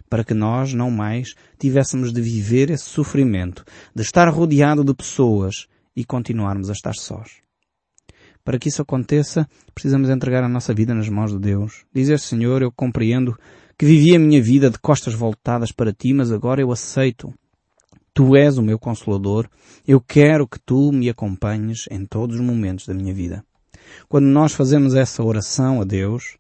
para 0.10 0.24
que 0.24 0.34
nós 0.34 0.74
não 0.74 0.92
mais 0.92 1.34
tivéssemos 1.58 2.14
de 2.14 2.22
viver 2.22 2.70
esse 2.70 2.86
sofrimento, 2.86 3.66
de 3.94 4.04
estar 4.04 4.30
rodeado 4.30 4.84
de 4.84 4.94
pessoas 4.94 5.68
e 5.96 6.04
continuarmos 6.04 6.70
a 6.70 6.74
estar 6.74 6.94
sós. 6.94 7.46
Para 8.44 8.60
que 8.60 8.70
isso 8.70 8.82
aconteça, 8.82 9.48
precisamos 9.74 10.10
entregar 10.10 10.44
a 10.44 10.50
nossa 10.50 10.74
vida 10.74 10.94
nas 10.94 11.10
mãos 11.10 11.32
de 11.32 11.40
Deus. 11.40 11.84
Dizer, 11.94 12.20
Senhor, 12.20 12.62
eu 12.62 12.72
compreendo 12.72 13.36
que 13.78 13.86
vivi 13.86 14.16
a 14.16 14.20
minha 14.20 14.42
vida 14.42 14.70
de 14.70 14.78
costas 14.78 15.16
voltadas 15.16 15.72
para 15.72 15.92
Ti, 15.92 16.14
mas 16.14 16.32
agora 16.32 16.62
eu 16.62 16.72
aceito. 16.72 17.34
Tu 18.14 18.36
és 18.36 18.58
o 18.58 18.62
meu 18.62 18.78
consolador. 18.78 19.50
Eu 19.86 20.00
quero 20.00 20.48
que 20.48 20.60
Tu 20.60 20.92
me 20.92 21.10
acompanhes 21.10 21.86
em 21.90 22.06
todos 22.06 22.36
os 22.36 22.42
momentos 22.42 22.86
da 22.86 22.94
minha 22.94 23.14
vida. 23.14 23.44
Quando 24.08 24.26
nós 24.26 24.54
fazemos 24.54 24.94
essa 24.94 25.24
oração 25.24 25.82
a 25.82 25.84
Deus, 25.84 26.38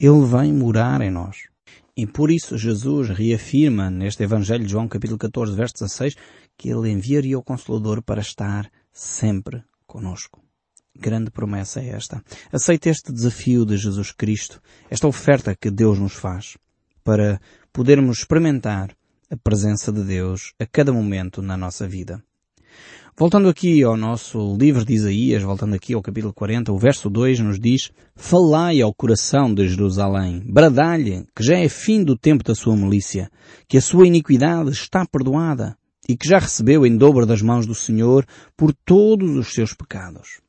Ele 0.00 0.26
vem 0.26 0.52
morar 0.52 1.00
em 1.00 1.10
nós. 1.10 1.48
E 1.96 2.06
por 2.06 2.30
isso 2.30 2.58
Jesus 2.58 3.08
reafirma 3.08 3.88
neste 3.88 4.22
Evangelho 4.22 4.64
de 4.64 4.72
João 4.72 4.86
capítulo 4.88 5.16
14, 5.16 5.54
verso 5.54 5.74
16, 5.74 6.16
que 6.58 6.68
Ele 6.68 6.90
enviaria 6.90 7.38
o 7.38 7.42
Consolador 7.42 8.02
para 8.02 8.20
estar 8.20 8.70
sempre 8.96 9.62
conosco 9.86 10.46
grande 10.98 11.30
promessa 11.30 11.80
é 11.80 11.88
esta. 11.90 12.22
Aceite 12.50 12.88
este 12.88 13.12
desafio 13.12 13.64
de 13.64 13.76
Jesus 13.76 14.10
Cristo, 14.12 14.60
esta 14.90 15.06
oferta 15.06 15.54
que 15.54 15.70
Deus 15.70 15.98
nos 15.98 16.14
faz, 16.14 16.56
para 17.04 17.40
podermos 17.72 18.18
experimentar 18.18 18.90
a 19.30 19.36
presença 19.36 19.92
de 19.92 20.02
Deus 20.02 20.52
a 20.58 20.66
cada 20.66 20.92
momento 20.92 21.42
na 21.42 21.56
nossa 21.56 21.86
vida. 21.86 22.22
Voltando 23.18 23.48
aqui 23.48 23.82
ao 23.82 23.96
nosso 23.96 24.56
livro 24.58 24.84
de 24.84 24.92
Isaías, 24.92 25.42
voltando 25.42 25.74
aqui 25.74 25.94
ao 25.94 26.02
capítulo 26.02 26.34
40, 26.34 26.70
o 26.70 26.78
verso 26.78 27.08
2 27.08 27.40
nos 27.40 27.58
diz 27.58 27.90
Falai 28.14 28.82
ao 28.82 28.92
coração 28.92 29.54
de 29.54 29.66
Jerusalém, 29.66 30.42
bradalhe, 30.44 31.26
que 31.34 31.42
já 31.42 31.56
é 31.56 31.68
fim 31.68 32.04
do 32.04 32.16
tempo 32.16 32.44
da 32.44 32.54
sua 32.54 32.76
milícia, 32.76 33.30
que 33.66 33.78
a 33.78 33.80
sua 33.82 34.06
iniquidade 34.06 34.70
está 34.70 35.06
perdoada, 35.06 35.78
e 36.08 36.16
que 36.16 36.28
já 36.28 36.38
recebeu 36.38 36.86
em 36.86 36.96
dobro 36.96 37.26
das 37.26 37.42
mãos 37.42 37.66
do 37.66 37.74
Senhor 37.74 38.26
por 38.56 38.72
todos 38.72 39.36
os 39.36 39.52
seus 39.52 39.74
pecados. 39.74 40.40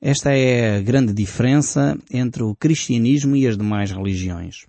Esta 0.00 0.32
é 0.32 0.78
a 0.78 0.80
grande 0.80 1.12
diferença 1.12 1.98
entre 2.10 2.42
o 2.42 2.54
cristianismo 2.54 3.36
e 3.36 3.46
as 3.46 3.56
demais 3.56 3.90
religiões. 3.90 4.66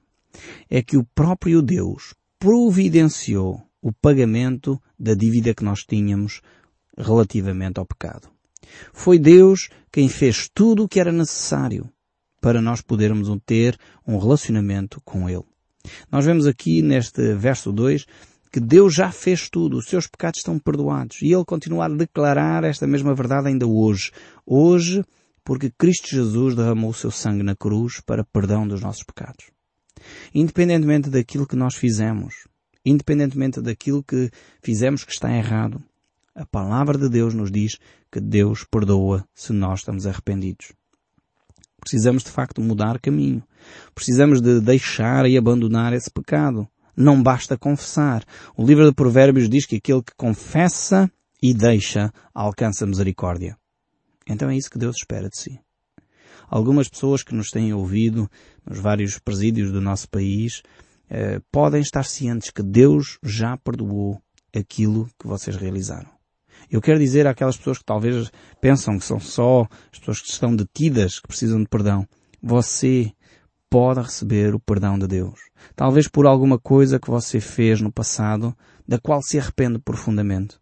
É 0.69 0.81
que 0.81 0.97
o 0.97 1.05
próprio 1.15 1.61
Deus 1.61 2.13
providenciou 2.37 3.61
o 3.81 3.93
pagamento 3.93 4.81
da 4.99 5.13
dívida 5.13 5.53
que 5.53 5.63
nós 5.63 5.83
tínhamos 5.85 6.41
relativamente 6.97 7.79
ao 7.79 7.85
pecado. 7.85 8.29
Foi 8.93 9.17
Deus 9.17 9.69
quem 9.91 10.09
fez 10.09 10.49
tudo 10.53 10.83
o 10.83 10.87
que 10.87 10.99
era 10.99 11.11
necessário 11.11 11.89
para 12.41 12.61
nós 12.61 12.81
podermos 12.81 13.29
ter 13.45 13.77
um 14.05 14.17
relacionamento 14.17 15.01
com 15.05 15.29
Ele. 15.29 15.45
Nós 16.11 16.25
vemos 16.25 16.45
aqui 16.45 16.81
neste 16.81 17.33
verso 17.35 17.71
2 17.71 18.05
que 18.51 18.59
Deus 18.59 18.93
já 18.93 19.11
fez 19.11 19.49
tudo, 19.49 19.77
os 19.77 19.85
seus 19.85 20.07
pecados 20.07 20.39
estão 20.39 20.59
perdoados 20.59 21.21
e 21.21 21.31
Ele 21.31 21.45
continua 21.45 21.85
a 21.85 21.89
declarar 21.89 22.63
esta 22.63 22.85
mesma 22.85 23.15
verdade 23.15 23.47
ainda 23.47 23.65
hoje. 23.65 24.11
Hoje 24.45 25.03
porque 25.43 25.71
Cristo 25.71 26.09
Jesus 26.09 26.55
derramou 26.55 26.91
o 26.91 26.93
seu 26.93 27.11
sangue 27.11 27.43
na 27.43 27.55
cruz 27.55 27.99
para 28.01 28.23
perdão 28.23 28.67
dos 28.67 28.81
nossos 28.81 29.03
pecados. 29.03 29.45
Independentemente 30.33 31.09
daquilo 31.09 31.47
que 31.47 31.55
nós 31.55 31.75
fizemos, 31.75 32.47
independentemente 32.85 33.61
daquilo 33.61 34.03
que 34.03 34.29
fizemos 34.61 35.03
que 35.03 35.11
está 35.11 35.31
errado, 35.31 35.81
a 36.35 36.45
palavra 36.45 36.97
de 36.97 37.09
Deus 37.09 37.33
nos 37.33 37.51
diz 37.51 37.77
que 38.11 38.19
Deus 38.19 38.63
perdoa 38.63 39.25
se 39.33 39.51
nós 39.51 39.79
estamos 39.79 40.05
arrependidos. 40.05 40.73
Precisamos 41.79 42.23
de 42.23 42.29
facto 42.29 42.61
mudar 42.61 42.99
caminho. 42.99 43.43
Precisamos 43.95 44.41
de 44.41 44.61
deixar 44.61 45.27
e 45.27 45.37
abandonar 45.37 45.93
esse 45.93 46.09
pecado. 46.09 46.67
Não 47.01 47.21
basta 47.21 47.57
confessar. 47.57 48.23
O 48.55 48.63
livro 48.63 48.85
de 48.85 48.93
Provérbios 48.93 49.49
diz 49.49 49.65
que 49.65 49.77
aquele 49.77 50.03
que 50.03 50.13
confessa 50.15 51.11
e 51.41 51.51
deixa 51.51 52.13
alcança 52.31 52.85
misericórdia. 52.85 53.57
Então 54.27 54.49
é 54.49 54.55
isso 54.55 54.69
que 54.69 54.77
Deus 54.77 54.97
espera 54.97 55.27
de 55.27 55.35
si. 55.35 55.59
Algumas 56.47 56.87
pessoas 56.87 57.23
que 57.23 57.33
nos 57.33 57.49
têm 57.49 57.73
ouvido 57.73 58.29
nos 58.63 58.77
vários 58.77 59.17
presídios 59.17 59.71
do 59.71 59.81
nosso 59.81 60.07
país 60.09 60.61
eh, 61.09 61.41
podem 61.51 61.81
estar 61.81 62.03
cientes 62.03 62.51
que 62.51 62.61
Deus 62.61 63.17
já 63.23 63.57
perdoou 63.57 64.21
aquilo 64.55 65.09
que 65.19 65.25
vocês 65.25 65.55
realizaram. 65.55 66.09
Eu 66.69 66.81
quero 66.81 66.99
dizer 66.99 67.25
àquelas 67.25 67.57
pessoas 67.57 67.79
que 67.79 67.85
talvez 67.85 68.29
pensam 68.61 68.99
que 68.99 69.05
são 69.05 69.19
só 69.19 69.67
as 69.91 69.97
pessoas 69.97 70.21
que 70.21 70.29
estão 70.29 70.55
detidas 70.55 71.19
que 71.19 71.27
precisam 71.27 71.59
de 71.59 71.67
perdão. 71.67 72.07
Você 72.43 73.11
pode 73.71 74.01
receber 74.01 74.53
o 74.53 74.59
perdão 74.59 74.99
de 74.99 75.07
Deus. 75.07 75.39
Talvez 75.77 76.09
por 76.09 76.27
alguma 76.27 76.59
coisa 76.59 76.99
que 76.99 77.09
você 77.09 77.39
fez 77.39 77.79
no 77.79 77.89
passado, 77.89 78.53
da 78.85 78.99
qual 78.99 79.21
se 79.23 79.39
arrepende 79.39 79.79
profundamente. 79.79 80.57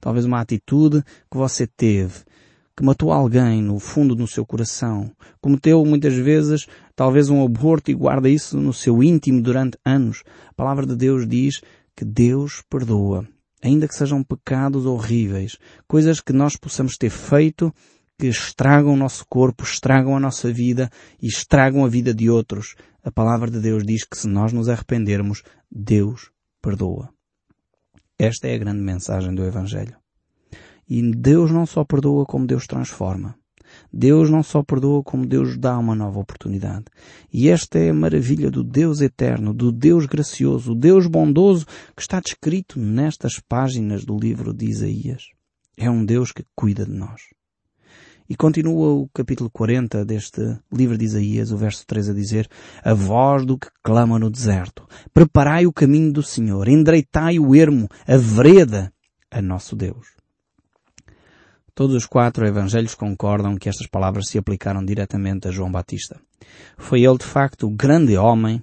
Talvez 0.00 0.24
uma 0.24 0.40
atitude 0.40 1.04
que 1.30 1.36
você 1.36 1.66
teve 1.66 2.24
que 2.76 2.82
matou 2.82 3.12
alguém 3.12 3.62
no 3.62 3.78
fundo 3.78 4.16
do 4.16 4.26
seu 4.26 4.44
coração, 4.44 5.12
cometeu 5.40 5.84
muitas 5.84 6.14
vezes 6.14 6.66
talvez 6.96 7.30
um 7.30 7.44
aborto 7.44 7.90
e 7.90 7.94
guarda 7.94 8.28
isso 8.28 8.58
no 8.58 8.72
seu 8.72 9.00
íntimo 9.00 9.40
durante 9.40 9.78
anos. 9.84 10.24
A 10.48 10.54
palavra 10.54 10.84
de 10.84 10.96
Deus 10.96 11.28
diz 11.28 11.60
que 11.94 12.04
Deus 12.04 12.64
perdoa, 12.68 13.28
ainda 13.62 13.86
que 13.86 13.94
sejam 13.94 14.24
pecados 14.24 14.86
horríveis, 14.86 15.56
coisas 15.86 16.20
que 16.20 16.32
nós 16.32 16.56
possamos 16.56 16.96
ter 16.96 17.10
feito 17.10 17.72
que 18.18 18.26
estragam 18.26 18.94
o 18.94 18.96
nosso 18.96 19.24
corpo, 19.28 19.64
estragam 19.64 20.16
a 20.16 20.20
nossa 20.20 20.52
vida 20.52 20.90
e 21.20 21.26
estragam 21.26 21.84
a 21.84 21.88
vida 21.88 22.14
de 22.14 22.30
outros. 22.30 22.74
A 23.02 23.10
palavra 23.10 23.50
de 23.50 23.60
Deus 23.60 23.84
diz 23.84 24.04
que 24.04 24.16
se 24.16 24.28
nós 24.28 24.52
nos 24.52 24.68
arrependermos, 24.68 25.42
Deus 25.70 26.30
perdoa. 26.62 27.10
Esta 28.18 28.48
é 28.48 28.54
a 28.54 28.58
grande 28.58 28.80
mensagem 28.80 29.34
do 29.34 29.44
Evangelho. 29.44 29.96
E 30.88 31.02
Deus 31.14 31.50
não 31.50 31.66
só 31.66 31.84
perdoa 31.84 32.24
como 32.24 32.46
Deus 32.46 32.66
transforma. 32.66 33.34
Deus 33.92 34.30
não 34.30 34.42
só 34.42 34.62
perdoa 34.62 35.02
como 35.02 35.26
Deus 35.26 35.56
dá 35.58 35.76
uma 35.78 35.94
nova 35.94 36.20
oportunidade. 36.20 36.84
E 37.32 37.48
esta 37.48 37.78
é 37.78 37.90
a 37.90 37.94
maravilha 37.94 38.50
do 38.50 38.62
Deus 38.62 39.00
eterno, 39.00 39.52
do 39.52 39.72
Deus 39.72 40.06
gracioso, 40.06 40.72
o 40.72 40.74
Deus 40.74 41.06
bondoso 41.06 41.66
que 41.96 42.02
está 42.02 42.20
descrito 42.20 42.78
nestas 42.78 43.40
páginas 43.40 44.04
do 44.04 44.16
livro 44.16 44.52
de 44.52 44.66
Isaías. 44.66 45.24
É 45.76 45.90
um 45.90 46.04
Deus 46.04 46.30
que 46.30 46.44
cuida 46.54 46.84
de 46.84 46.92
nós. 46.92 47.22
E 48.28 48.34
continua 48.34 48.94
o 48.94 49.08
capítulo 49.12 49.50
40 49.50 50.02
deste 50.04 50.40
livro 50.72 50.96
de 50.96 51.04
Isaías, 51.04 51.52
o 51.52 51.58
verso 51.58 51.86
3 51.86 52.08
a 52.08 52.14
dizer, 52.14 52.48
A 52.82 52.94
voz 52.94 53.44
do 53.44 53.58
que 53.58 53.68
clama 53.82 54.18
no 54.18 54.30
deserto, 54.30 54.88
preparai 55.12 55.66
o 55.66 55.72
caminho 55.72 56.10
do 56.10 56.22
Senhor, 56.22 56.66
endireitai 56.66 57.38
o 57.38 57.54
ermo, 57.54 57.86
a 58.06 58.16
vereda 58.16 58.90
a 59.30 59.42
nosso 59.42 59.76
Deus. 59.76 60.14
Todos 61.74 61.96
os 61.96 62.06
quatro 62.06 62.46
evangelhos 62.46 62.94
concordam 62.94 63.56
que 63.56 63.68
estas 63.68 63.88
palavras 63.88 64.28
se 64.28 64.38
aplicaram 64.38 64.82
diretamente 64.82 65.48
a 65.48 65.50
João 65.50 65.70
Batista. 65.70 66.18
Foi 66.78 67.02
ele, 67.02 67.18
de 67.18 67.26
facto, 67.26 67.66
o 67.66 67.70
grande 67.70 68.16
homem 68.16 68.62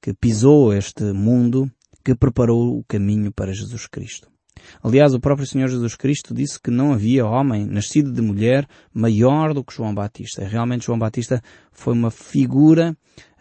que 0.00 0.14
pisou 0.14 0.72
este 0.72 1.04
mundo, 1.12 1.70
que 2.04 2.14
preparou 2.14 2.78
o 2.78 2.84
caminho 2.84 3.30
para 3.30 3.52
Jesus 3.52 3.86
Cristo. 3.86 4.35
Aliás, 4.82 5.14
o 5.14 5.20
próprio 5.20 5.46
Senhor 5.46 5.68
Jesus 5.68 5.94
Cristo 5.94 6.34
disse 6.34 6.60
que 6.60 6.70
não 6.70 6.92
havia 6.92 7.26
homem 7.26 7.66
nascido 7.66 8.12
de 8.12 8.20
mulher 8.20 8.66
maior 8.92 9.52
do 9.52 9.64
que 9.64 9.74
João 9.74 9.94
Batista. 9.94 10.44
Realmente 10.44 10.86
João 10.86 10.98
Batista 10.98 11.42
foi 11.72 11.94
uma 11.94 12.10
figura 12.10 12.96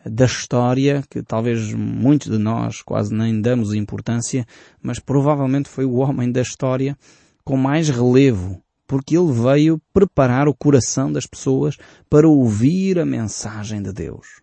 da 0.05 0.25
história 0.25 1.03
que 1.10 1.24
talvez 1.24 1.74
muitos 1.74 2.32
de 2.32 2.38
nós 2.38 2.82
quase 2.82 3.13
nem 3.13 3.41
damos 3.41 3.74
importância, 3.74 4.46
mas 4.82 5.00
provavelmente 5.00 5.67
foi 5.67 5.86
o 5.86 5.96
homem 5.96 6.32
da 6.32 6.41
história 6.41 6.96
com 7.44 7.58
mais 7.58 7.89
relevo, 7.89 8.62
porque 8.88 9.17
ele 9.17 9.32
veio 9.32 9.82
preparar 9.91 10.48
o 10.48 10.53
coração 10.53 11.12
das 11.12 11.25
pessoas 11.25 11.77
para 12.10 12.27
ouvir 12.27 13.00
a 13.00 13.05
mensagem 13.05 13.82
de 13.82 13.91
Deus. 13.91 14.41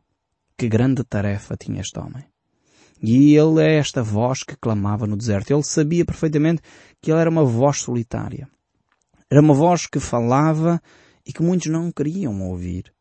Que 0.56 0.68
grande 0.68 1.02
tarefa 1.04 1.56
tinha 1.56 1.80
este 1.80 1.98
homem. 1.98 2.31
E 3.02 3.34
ele 3.36 3.60
é 3.60 3.78
esta 3.78 4.00
voz 4.00 4.44
que 4.44 4.56
clamava 4.56 5.08
no 5.08 5.16
deserto. 5.16 5.52
Ele 5.52 5.64
sabia 5.64 6.04
perfeitamente 6.04 6.62
que 7.00 7.10
ele 7.10 7.20
era 7.20 7.28
uma 7.28 7.44
voz 7.44 7.80
solitária. 7.80 8.48
Era 9.28 9.40
uma 9.40 9.54
voz 9.54 9.86
que 9.88 9.98
falava 9.98 10.80
e 11.26 11.32
que 11.32 11.42
muitos 11.42 11.66
não 11.66 11.90
queriam 11.90 12.40
ouvir. 12.42 12.92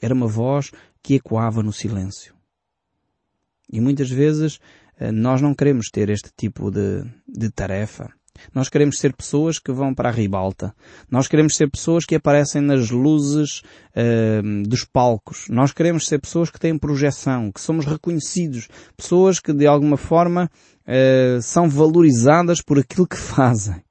Era 0.00 0.12
uma 0.12 0.26
voz 0.26 0.70
que 1.02 1.14
ecoava 1.14 1.62
no 1.62 1.72
silêncio. 1.72 2.34
E 3.72 3.80
muitas 3.80 4.10
vezes 4.10 4.58
eh, 4.98 5.10
nós 5.10 5.40
não 5.40 5.54
queremos 5.54 5.88
ter 5.90 6.10
este 6.10 6.30
tipo 6.36 6.70
de, 6.70 7.02
de 7.26 7.50
tarefa. 7.50 8.12
Nós 8.54 8.68
queremos 8.68 8.98
ser 8.98 9.14
pessoas 9.14 9.58
que 9.58 9.72
vão 9.72 9.94
para 9.94 10.08
a 10.08 10.12
ribalta. 10.12 10.74
Nós 11.10 11.28
queremos 11.28 11.56
ser 11.56 11.70
pessoas 11.70 12.04
que 12.04 12.14
aparecem 12.14 12.60
nas 12.60 12.90
luzes 12.90 13.62
uh, 13.94 14.68
dos 14.68 14.84
palcos. 14.84 15.46
Nós 15.48 15.72
queremos 15.72 16.06
ser 16.06 16.18
pessoas 16.18 16.50
que 16.50 16.58
têm 16.58 16.78
projeção, 16.78 17.52
que 17.52 17.60
somos 17.60 17.86
reconhecidos, 17.86 18.68
pessoas 18.96 19.38
que 19.38 19.52
de 19.52 19.66
alguma 19.66 19.96
forma 19.96 20.50
uh, 20.86 21.42
são 21.42 21.68
valorizadas 21.68 22.62
por 22.62 22.78
aquilo 22.78 23.06
que 23.06 23.16
fazem. 23.16 23.82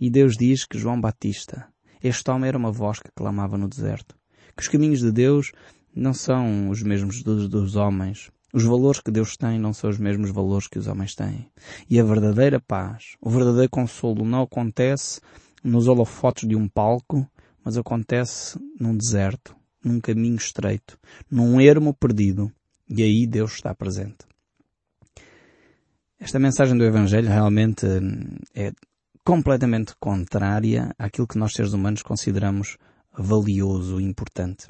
E 0.00 0.10
Deus 0.10 0.34
diz 0.36 0.64
que 0.64 0.78
João 0.78 1.00
Batista, 1.00 1.66
este 2.02 2.30
homem 2.30 2.48
era 2.48 2.58
uma 2.58 2.72
voz 2.72 2.98
que 2.98 3.10
clamava 3.14 3.56
no 3.56 3.68
deserto. 3.68 4.16
Que 4.56 4.62
os 4.62 4.68
caminhos 4.68 5.00
de 5.00 5.12
Deus 5.12 5.52
não 5.94 6.12
são 6.12 6.68
os 6.70 6.82
mesmos 6.82 7.22
dos, 7.22 7.48
dos 7.48 7.76
homens. 7.76 8.30
Os 8.52 8.64
valores 8.64 9.00
que 9.00 9.10
Deus 9.10 9.36
tem 9.36 9.58
não 9.58 9.72
são 9.72 9.88
os 9.88 9.98
mesmos 9.98 10.30
valores 10.30 10.68
que 10.68 10.78
os 10.78 10.86
homens 10.86 11.14
têm. 11.14 11.48
E 11.88 11.98
a 11.98 12.04
verdadeira 12.04 12.60
paz, 12.60 13.16
o 13.20 13.30
verdadeiro 13.30 13.70
consolo 13.70 14.24
não 14.24 14.42
acontece 14.42 15.20
nos 15.64 15.88
holofotes 15.88 16.46
de 16.46 16.54
um 16.54 16.68
palco, 16.68 17.26
mas 17.64 17.78
acontece 17.78 18.58
num 18.78 18.94
deserto, 18.94 19.56
num 19.82 20.00
caminho 20.00 20.36
estreito, 20.36 20.98
num 21.30 21.60
ermo 21.60 21.94
perdido. 21.94 22.52
E 22.88 23.02
aí 23.02 23.26
Deus 23.26 23.52
está 23.52 23.74
presente. 23.74 24.26
Esta 26.20 26.38
mensagem 26.38 26.76
do 26.76 26.84
Evangelho 26.84 27.28
realmente 27.28 27.86
hum, 27.86 28.36
é 28.54 28.72
completamente 29.24 29.94
contrária 29.98 30.94
àquilo 30.98 31.26
que 31.26 31.38
nós 31.38 31.52
seres 31.52 31.72
humanos 31.72 32.02
consideramos 32.02 32.76
valioso 33.16 34.00
e 34.00 34.04
importante. 34.04 34.66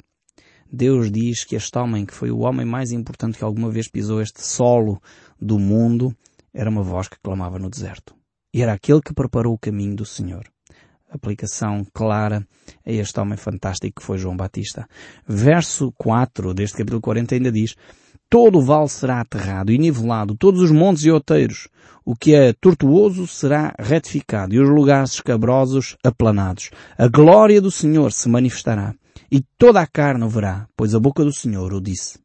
Deus 0.75 1.11
diz 1.11 1.43
que 1.43 1.55
este 1.55 1.77
homem, 1.77 2.03
que 2.03 2.15
foi 2.15 2.31
o 2.31 2.39
homem 2.39 2.65
mais 2.65 2.91
importante 2.91 3.37
que 3.37 3.43
alguma 3.43 3.69
vez 3.69 3.87
pisou 3.87 4.19
este 4.19 4.43
solo 4.43 4.99
do 5.39 5.59
mundo, 5.59 6.15
era 6.51 6.67
uma 6.67 6.81
voz 6.81 7.07
que 7.07 7.19
clamava 7.21 7.59
no 7.59 7.69
deserto. 7.69 8.15
E 8.51 8.63
era 8.63 8.73
aquele 8.73 8.99
que 8.99 9.13
preparou 9.13 9.53
o 9.53 9.57
caminho 9.59 9.95
do 9.95 10.03
Senhor. 10.03 10.43
Aplicação 11.07 11.85
clara 11.93 12.43
a 12.83 12.91
este 12.91 13.19
homem 13.19 13.37
fantástico 13.37 14.01
que 14.01 14.05
foi 14.05 14.17
João 14.17 14.35
Batista. 14.35 14.87
Verso 15.27 15.93
4 15.95 16.55
deste 16.55 16.77
capítulo 16.77 17.01
40 17.01 17.35
ainda 17.35 17.51
diz, 17.51 17.75
Todo 18.27 18.57
o 18.57 18.63
vale 18.63 18.89
será 18.89 19.21
aterrado 19.21 19.71
e 19.71 19.77
nivelado, 19.77 20.35
todos 20.35 20.59
os 20.59 20.71
montes 20.71 21.03
e 21.03 21.11
outeiros. 21.11 21.67
O 22.03 22.15
que 22.15 22.33
é 22.33 22.51
tortuoso 22.51 23.27
será 23.27 23.75
retificado 23.77 24.55
e 24.55 24.59
os 24.59 24.67
lugares 24.67 25.11
escabrosos 25.11 25.95
aplanados. 26.03 26.71
A 26.97 27.07
glória 27.07 27.61
do 27.61 27.69
Senhor 27.69 28.11
se 28.11 28.27
manifestará 28.27 28.95
e 29.31 29.41
toda 29.57 29.81
a 29.81 29.87
carne 29.87 30.23
o 30.23 30.29
verá, 30.29 30.67
pois 30.75 30.93
a 30.93 30.99
boca 30.99 31.23
do 31.23 31.33
Senhor 31.33 31.73
o 31.73 31.81
disse. 31.81 32.19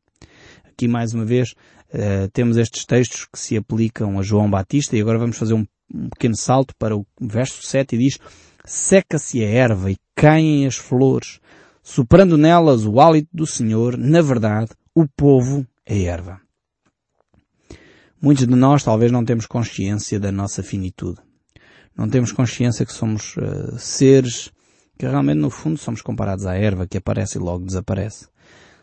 Aqui 0.64 0.86
mais 0.86 1.14
uma 1.14 1.24
vez 1.24 1.52
uh, 1.92 2.28
temos 2.32 2.56
estes 2.56 2.84
textos 2.84 3.26
que 3.32 3.38
se 3.38 3.56
aplicam 3.56 4.18
a 4.18 4.22
João 4.22 4.50
Batista 4.50 4.96
e 4.96 5.00
agora 5.00 5.18
vamos 5.18 5.36
fazer 5.36 5.54
um, 5.54 5.66
um 5.92 6.08
pequeno 6.08 6.36
salto 6.36 6.74
para 6.78 6.96
o 6.96 7.06
verso 7.20 7.62
7 7.62 7.94
e 7.94 7.98
diz 7.98 8.18
Seca-se 8.64 9.42
a 9.42 9.48
erva 9.48 9.90
e 9.90 9.96
caem 10.14 10.66
as 10.66 10.76
flores, 10.76 11.40
soprando 11.82 12.36
nelas 12.36 12.84
o 12.84 13.00
hálito 13.00 13.30
do 13.32 13.46
Senhor, 13.46 13.96
na 13.96 14.20
verdade, 14.20 14.70
o 14.94 15.06
povo 15.08 15.66
é 15.86 16.02
erva. 16.02 16.40
Muitos 18.20 18.46
de 18.46 18.54
nós 18.54 18.82
talvez 18.82 19.10
não 19.10 19.24
temos 19.24 19.46
consciência 19.46 20.20
da 20.20 20.30
nossa 20.30 20.62
finitude. 20.62 21.20
Não 21.96 22.08
temos 22.08 22.30
consciência 22.30 22.84
que 22.84 22.92
somos 22.92 23.36
uh, 23.36 23.78
seres 23.78 24.50
que 24.98 25.06
realmente 25.06 25.38
no 25.38 25.48
fundo 25.48 25.78
somos 25.78 26.02
comparados 26.02 26.44
à 26.44 26.56
erva 26.56 26.86
que 26.86 26.98
aparece 26.98 27.38
e 27.38 27.40
logo 27.40 27.64
desaparece. 27.64 28.26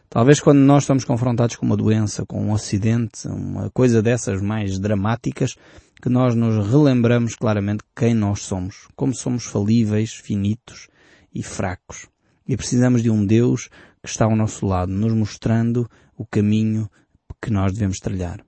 Talvez 0.10 0.40
quando 0.40 0.60
nós 0.60 0.84
estamos 0.84 1.04
confrontados 1.04 1.58
com 1.58 1.66
uma 1.66 1.76
doença, 1.76 2.26
com 2.26 2.42
um 2.42 2.56
acidente, 2.56 3.28
uma 3.28 3.70
coisa 3.72 4.02
dessas 4.02 4.42
mais 4.42 4.80
dramáticas, 4.80 5.56
que 6.02 6.08
nós 6.08 6.36
nos 6.36 6.68
relembramos 6.70 7.36
claramente 7.36 7.84
quem 7.96 8.14
nós 8.14 8.42
somos, 8.42 8.88
como 8.96 9.14
somos 9.14 9.46
falíveis, 9.46 10.14
finitos 10.14 10.88
e 11.34 11.44
fracos. 11.44 12.08
E 12.48 12.56
precisamos 12.56 13.02
de 13.04 13.10
um 13.10 13.26
Deus 13.26 13.68
que 14.02 14.10
está 14.10 14.26
ao 14.26 14.36
nosso 14.36 14.66
lado, 14.66 14.92
nos 14.92 15.12
mostrando 15.12 15.90
o 16.16 16.26
caminho 16.26 16.90
que 17.42 17.52
nós 17.52 17.74
devemos 17.74 17.98
trilhar. 17.98 18.45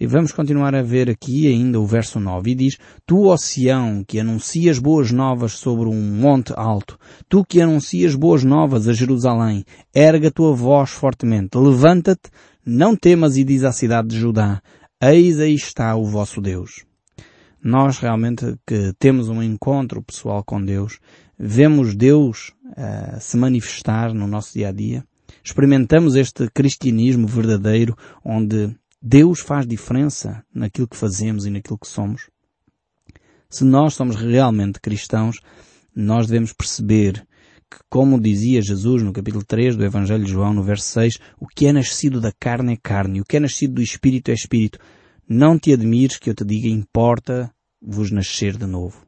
E 0.00 0.06
vamos 0.06 0.32
continuar 0.32 0.74
a 0.74 0.80
ver 0.80 1.10
aqui 1.10 1.46
ainda 1.46 1.78
o 1.78 1.84
verso 1.84 2.18
9 2.18 2.52
e 2.52 2.54
diz, 2.54 2.78
Tu, 3.04 3.36
Sião, 3.36 4.02
que 4.02 4.18
anuncias 4.18 4.78
boas 4.78 5.12
novas 5.12 5.52
sobre 5.52 5.90
um 5.90 6.00
monte 6.00 6.54
alto, 6.56 6.98
tu 7.28 7.44
que 7.44 7.60
anuncias 7.60 8.14
boas 8.14 8.42
novas 8.42 8.88
a 8.88 8.94
Jerusalém, 8.94 9.62
erga 9.94 10.28
a 10.28 10.30
tua 10.30 10.54
voz 10.54 10.88
fortemente, 10.88 11.58
levanta-te, 11.58 12.30
não 12.64 12.96
temas 12.96 13.36
e 13.36 13.44
diz 13.44 13.62
à 13.62 13.72
cidade 13.72 14.08
de 14.08 14.18
Judá, 14.18 14.62
eis 15.02 15.38
aí 15.38 15.54
está 15.54 15.94
o 15.94 16.06
vosso 16.06 16.40
Deus. 16.40 16.86
Nós 17.62 17.98
realmente 17.98 18.56
que 18.66 18.94
temos 18.98 19.28
um 19.28 19.42
encontro 19.42 20.02
pessoal 20.02 20.42
com 20.42 20.64
Deus, 20.64 20.98
vemos 21.38 21.94
Deus 21.94 22.54
uh, 22.68 23.20
se 23.20 23.36
manifestar 23.36 24.14
no 24.14 24.26
nosso 24.26 24.54
dia 24.54 24.70
a 24.70 24.72
dia, 24.72 25.04
experimentamos 25.44 26.16
este 26.16 26.48
cristianismo 26.48 27.26
verdadeiro 27.26 27.94
onde 28.24 28.74
Deus 29.02 29.40
faz 29.40 29.66
diferença 29.66 30.44
naquilo 30.52 30.86
que 30.86 30.96
fazemos 30.96 31.46
e 31.46 31.50
naquilo 31.50 31.78
que 31.78 31.88
somos. 31.88 32.28
Se 33.48 33.64
nós 33.64 33.94
somos 33.94 34.16
realmente 34.16 34.78
cristãos, 34.78 35.40
nós 35.96 36.26
devemos 36.26 36.52
perceber 36.52 37.26
que, 37.70 37.78
como 37.88 38.20
dizia 38.20 38.60
Jesus 38.60 39.02
no 39.02 39.12
capítulo 39.12 39.42
3 39.42 39.76
do 39.76 39.84
Evangelho 39.84 40.24
de 40.24 40.30
João, 40.30 40.52
no 40.52 40.62
verso 40.62 40.84
6, 40.88 41.18
o 41.40 41.46
que 41.46 41.66
é 41.66 41.72
nascido 41.72 42.20
da 42.20 42.30
carne 42.30 42.74
é 42.74 42.76
carne, 42.76 43.22
o 43.22 43.24
que 43.24 43.38
é 43.38 43.40
nascido 43.40 43.74
do 43.74 43.82
Espírito 43.82 44.30
é 44.30 44.34
Espírito. 44.34 44.78
Não 45.26 45.58
te 45.58 45.72
admires 45.72 46.18
que 46.18 46.28
eu 46.28 46.34
te 46.34 46.44
diga, 46.44 46.68
importa 46.68 47.50
vos 47.80 48.10
nascer 48.10 48.56
de 48.56 48.66
novo. 48.66 49.06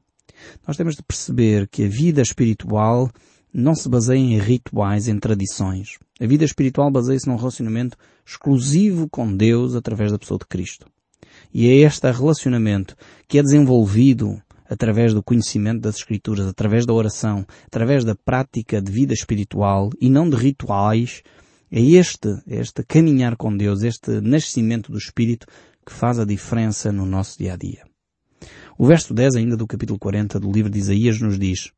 Nós 0.66 0.76
temos 0.76 0.96
de 0.96 1.02
perceber 1.02 1.68
que 1.68 1.85
a 1.85 1.88
vida 1.88 2.22
espiritual 2.22 3.11
não 3.52 3.74
se 3.74 3.88
baseia 3.88 4.18
em 4.18 4.38
rituais, 4.38 5.08
em 5.08 5.18
tradições. 5.18 5.98
A 6.20 6.26
vida 6.26 6.44
espiritual 6.44 6.90
baseia-se 6.90 7.28
num 7.28 7.36
relacionamento 7.36 7.96
exclusivo 8.24 9.08
com 9.08 9.34
Deus 9.36 9.74
através 9.74 10.10
da 10.10 10.18
pessoa 10.18 10.38
de 10.38 10.46
Cristo. 10.46 10.86
E 11.52 11.68
é 11.68 11.74
este 11.76 12.10
relacionamento 12.10 12.96
que 13.28 13.38
é 13.38 13.42
desenvolvido 13.42 14.40
através 14.68 15.12
do 15.12 15.22
conhecimento 15.22 15.82
das 15.82 15.96
Escrituras, 15.96 16.46
através 16.46 16.86
da 16.86 16.94
oração, 16.94 17.46
através 17.66 18.04
da 18.04 18.14
prática 18.14 18.80
de 18.80 18.90
vida 18.90 19.12
espiritual 19.12 19.90
e 20.00 20.08
não 20.08 20.28
de 20.28 20.36
rituais. 20.36 21.22
É 21.70 21.80
este, 21.80 22.28
é 22.46 22.60
este 22.60 22.82
caminhar 22.82 23.36
com 23.36 23.54
Deus, 23.54 23.82
este 23.82 24.20
nascimento 24.20 24.90
do 24.90 24.98
Espírito 24.98 25.46
que 25.84 25.92
faz 25.92 26.18
a 26.18 26.24
diferença 26.24 26.90
no 26.90 27.04
nosso 27.04 27.38
dia 27.38 27.54
a 27.54 27.56
dia. 27.56 27.82
O 28.78 28.86
verso 28.86 29.12
10 29.12 29.36
ainda 29.36 29.56
do 29.56 29.66
capítulo 29.66 29.98
40 29.98 30.40
do 30.40 30.50
livro 30.50 30.70
de 30.70 30.78
Isaías 30.78 31.20
nos 31.20 31.38
diz 31.38 31.70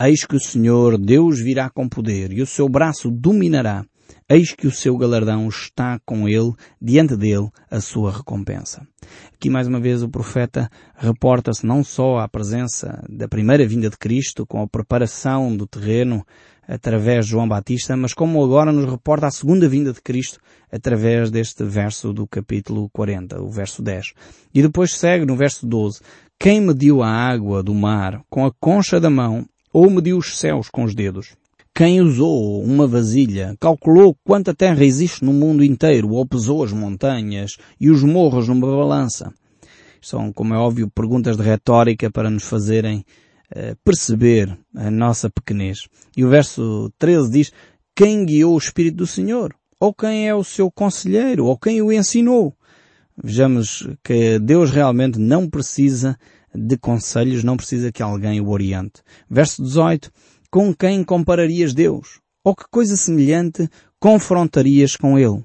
Eis 0.00 0.24
que 0.24 0.36
o 0.36 0.40
Senhor 0.40 0.98
Deus 0.98 1.40
virá 1.40 1.70
com 1.70 1.88
poder 1.88 2.32
e 2.32 2.42
o 2.42 2.46
seu 2.46 2.68
braço 2.68 3.10
dominará. 3.10 3.84
Eis 4.28 4.52
que 4.52 4.66
o 4.66 4.70
seu 4.70 4.96
galardão 4.96 5.48
está 5.48 6.00
com 6.04 6.28
ele, 6.28 6.52
diante 6.80 7.16
dele, 7.16 7.48
a 7.70 7.80
sua 7.80 8.12
recompensa. 8.12 8.86
Aqui 9.34 9.50
mais 9.50 9.66
uma 9.66 9.80
vez 9.80 10.02
o 10.02 10.08
profeta 10.08 10.70
reporta-se 10.96 11.66
não 11.66 11.84
só 11.84 12.18
à 12.18 12.28
presença 12.28 13.04
da 13.08 13.28
primeira 13.28 13.66
vinda 13.66 13.90
de 13.90 13.98
Cristo, 13.98 14.46
com 14.46 14.62
a 14.62 14.68
preparação 14.68 15.54
do 15.56 15.66
terreno 15.66 16.24
através 16.66 17.26
de 17.26 17.32
João 17.32 17.48
Batista, 17.48 17.96
mas 17.96 18.14
como 18.14 18.42
agora 18.42 18.72
nos 18.72 18.90
reporta 18.90 19.26
a 19.26 19.30
segunda 19.30 19.68
vinda 19.68 19.92
de 19.92 20.00
Cristo 20.00 20.38
através 20.70 21.30
deste 21.30 21.64
verso 21.64 22.12
do 22.12 22.26
capítulo 22.26 22.88
40, 22.90 23.42
o 23.42 23.50
verso 23.50 23.82
10. 23.82 24.14
E 24.54 24.62
depois 24.62 24.94
segue 24.94 25.26
no 25.26 25.36
verso 25.36 25.66
12, 25.66 26.00
Quem 26.38 26.60
mediu 26.60 27.02
a 27.02 27.10
água 27.10 27.62
do 27.62 27.74
mar 27.74 28.22
com 28.30 28.46
a 28.46 28.52
concha 28.58 28.98
da 28.98 29.10
mão 29.10 29.46
ou 29.72 29.88
mediu 29.90 30.18
os 30.18 30.38
céus 30.38 30.68
com 30.68 30.84
os 30.84 30.94
dedos? 30.94 31.34
Quem 31.74 32.02
usou 32.02 32.62
uma 32.62 32.86
vasilha, 32.86 33.56
calculou 33.58 34.14
quanta 34.22 34.54
terra 34.54 34.84
existe 34.84 35.24
no 35.24 35.32
mundo 35.32 35.64
inteiro, 35.64 36.10
ou 36.10 36.26
pesou 36.26 36.62
as 36.62 36.72
montanhas 36.72 37.56
e 37.80 37.90
os 37.90 38.02
morros 38.02 38.46
numa 38.48 38.66
balança? 38.66 39.32
São, 40.00 40.32
como 40.32 40.52
é 40.52 40.58
óbvio, 40.58 40.90
perguntas 40.90 41.36
de 41.36 41.42
retórica 41.42 42.10
para 42.10 42.28
nos 42.28 42.44
fazerem 42.44 43.04
uh, 43.56 43.74
perceber 43.82 44.54
a 44.76 44.90
nossa 44.90 45.30
pequenez. 45.30 45.88
E 46.14 46.24
o 46.24 46.28
verso 46.28 46.92
13 46.98 47.30
diz, 47.30 47.52
quem 47.96 48.26
guiou 48.26 48.54
o 48.54 48.58
Espírito 48.58 48.98
do 48.98 49.06
Senhor? 49.06 49.54
Ou 49.80 49.94
quem 49.94 50.28
é 50.28 50.34
o 50.34 50.44
seu 50.44 50.70
conselheiro? 50.70 51.46
Ou 51.46 51.56
quem 51.56 51.80
o 51.80 51.90
ensinou? 51.90 52.54
Vejamos 53.16 53.88
que 54.04 54.38
Deus 54.38 54.70
realmente 54.70 55.18
não 55.18 55.48
precisa 55.48 56.18
de 56.54 56.76
conselhos, 56.76 57.44
não 57.44 57.56
precisa 57.56 57.92
que 57.92 58.02
alguém 58.02 58.40
o 58.40 58.50
oriente. 58.50 59.02
Verso 59.28 59.62
18. 59.62 60.10
Com 60.50 60.74
quem 60.74 61.02
compararias 61.02 61.72
Deus? 61.72 62.20
Ou 62.44 62.54
que 62.54 62.64
coisa 62.70 62.96
semelhante 62.96 63.68
confrontarias 63.98 64.96
com 64.96 65.18
Ele? 65.18 65.44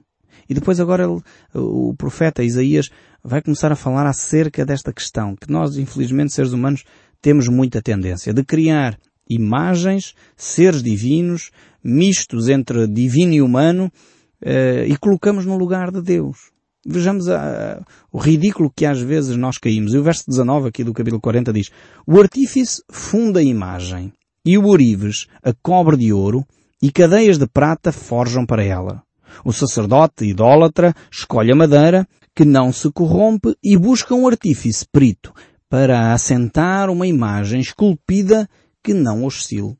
E 0.49 0.53
depois 0.53 0.79
agora 0.79 1.03
ele, 1.03 1.21
o 1.53 1.93
profeta 1.95 2.43
Isaías 2.43 2.89
vai 3.23 3.41
começar 3.41 3.71
a 3.71 3.75
falar 3.75 4.07
acerca 4.07 4.65
desta 4.65 4.93
questão, 4.93 5.35
que 5.35 5.51
nós, 5.51 5.77
infelizmente, 5.77 6.33
seres 6.33 6.53
humanos, 6.53 6.83
temos 7.21 7.47
muita 7.49 7.81
tendência 7.81 8.33
de 8.33 8.43
criar 8.43 8.97
imagens, 9.29 10.13
seres 10.35 10.81
divinos, 10.81 11.51
mistos 11.83 12.47
entre 12.47 12.87
divino 12.87 13.33
e 13.33 13.41
humano, 13.41 13.91
uh, 14.41 14.85
e 14.87 14.95
colocamos 14.97 15.45
no 15.45 15.57
lugar 15.57 15.91
de 15.91 16.01
Deus. 16.01 16.51
Vejamos 16.89 17.27
a, 17.27 17.83
o 18.09 18.17
ridículo 18.17 18.71
que 18.73 18.85
às 18.85 19.01
vezes 19.01 19.35
nós 19.35 19.57
caímos. 19.57 19.93
E 19.93 19.97
o 19.97 20.03
verso 20.03 20.23
19 20.25 20.69
aqui 20.69 20.85
do 20.85 20.93
capítulo 20.93 21.19
40 21.19 21.51
diz, 21.51 21.69
O 22.05 22.17
artífice 22.17 22.81
funda 22.89 23.41
a 23.41 23.43
imagem, 23.43 24.13
e 24.45 24.57
o 24.57 24.67
orives 24.67 25.27
a 25.43 25.51
cobre 25.61 25.97
de 25.97 26.13
ouro, 26.13 26.45
e 26.81 26.89
cadeias 26.89 27.37
de 27.37 27.45
prata 27.45 27.91
forjam 27.91 28.45
para 28.45 28.63
ela. 28.63 29.03
O 29.43 29.51
sacerdote 29.51 30.23
idólatra 30.23 30.95
escolhe 31.11 31.51
a 31.51 31.55
madeira, 31.55 32.07
que 32.33 32.45
não 32.45 32.71
se 32.71 32.89
corrompe, 32.89 33.53
e 33.61 33.77
busca 33.77 34.15
um 34.15 34.25
artífice 34.25 34.85
perito, 34.89 35.33
para 35.69 36.13
assentar 36.13 36.89
uma 36.89 37.05
imagem 37.05 37.59
esculpida 37.59 38.47
que 38.81 38.93
não 38.93 39.25
oscile. 39.25 39.75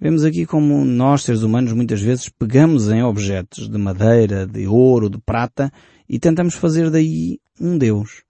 Vemos 0.00 0.24
aqui 0.24 0.46
como 0.46 0.84
nós, 0.86 1.22
seres 1.22 1.42
humanos, 1.42 1.74
muitas 1.74 2.00
vezes 2.00 2.30
pegamos 2.30 2.90
em 2.90 3.02
objetos 3.02 3.68
de 3.68 3.76
madeira, 3.76 4.46
de 4.46 4.66
ouro, 4.66 5.10
de 5.10 5.18
prata 5.18 5.70
e 6.08 6.18
tentamos 6.18 6.54
fazer 6.54 6.90
daí 6.90 7.38
um 7.60 7.78
Deus. 7.78 8.22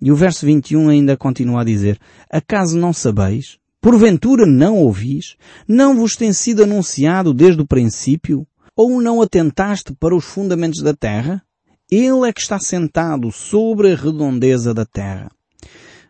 E 0.00 0.10
o 0.10 0.16
verso 0.16 0.44
21 0.44 0.88
ainda 0.88 1.16
continua 1.16 1.60
a 1.60 1.64
dizer, 1.64 1.98
acaso 2.30 2.76
não 2.76 2.92
sabeis? 2.92 3.58
Porventura 3.80 4.46
não 4.46 4.78
ouvis? 4.78 5.36
Não 5.66 5.96
vos 5.96 6.16
tem 6.16 6.32
sido 6.32 6.62
anunciado 6.62 7.32
desde 7.32 7.62
o 7.62 7.66
princípio? 7.66 8.46
Ou 8.76 9.00
não 9.00 9.20
atentaste 9.20 9.92
para 9.94 10.14
os 10.14 10.24
fundamentos 10.24 10.82
da 10.82 10.94
terra? 10.94 11.42
Ele 11.90 12.28
é 12.28 12.32
que 12.32 12.40
está 12.40 12.58
sentado 12.58 13.30
sobre 13.30 13.92
a 13.92 13.96
redondeza 13.96 14.72
da 14.72 14.86
terra 14.86 15.30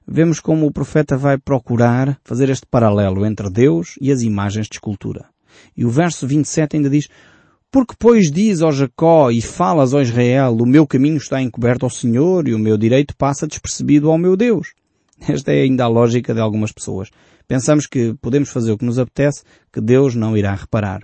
vemos 0.06 0.40
como 0.40 0.66
o 0.66 0.72
profeta 0.72 1.16
vai 1.16 1.38
procurar 1.38 2.18
fazer 2.24 2.48
este 2.50 2.66
paralelo 2.66 3.24
entre 3.24 3.48
Deus 3.50 3.96
e 4.00 4.10
as 4.10 4.22
imagens 4.22 4.66
de 4.66 4.74
escultura. 4.76 5.26
E 5.76 5.84
o 5.84 5.90
verso 5.90 6.26
27 6.26 6.76
ainda 6.76 6.90
diz, 6.90 7.08
porque 7.72 7.94
pois 7.98 8.30
diz 8.30 8.60
ao 8.60 8.70
Jacó 8.70 9.30
e 9.30 9.40
falas 9.40 9.94
ao 9.94 10.02
Israel, 10.02 10.58
o 10.60 10.66
meu 10.66 10.86
caminho 10.86 11.16
está 11.16 11.40
encoberto 11.40 11.86
ao 11.86 11.90
Senhor 11.90 12.46
e 12.46 12.54
o 12.54 12.58
meu 12.58 12.76
direito 12.76 13.16
passa 13.16 13.46
despercebido 13.46 14.10
ao 14.10 14.18
meu 14.18 14.36
Deus. 14.36 14.74
Esta 15.26 15.52
é 15.52 15.62
ainda 15.62 15.84
a 15.84 15.88
lógica 15.88 16.34
de 16.34 16.40
algumas 16.40 16.70
pessoas. 16.70 17.08
Pensamos 17.48 17.86
que 17.86 18.12
podemos 18.20 18.50
fazer 18.50 18.72
o 18.72 18.78
que 18.78 18.84
nos 18.84 18.98
apetece, 18.98 19.42
que 19.72 19.80
Deus 19.80 20.14
não 20.14 20.36
irá 20.36 20.54
reparar. 20.54 21.00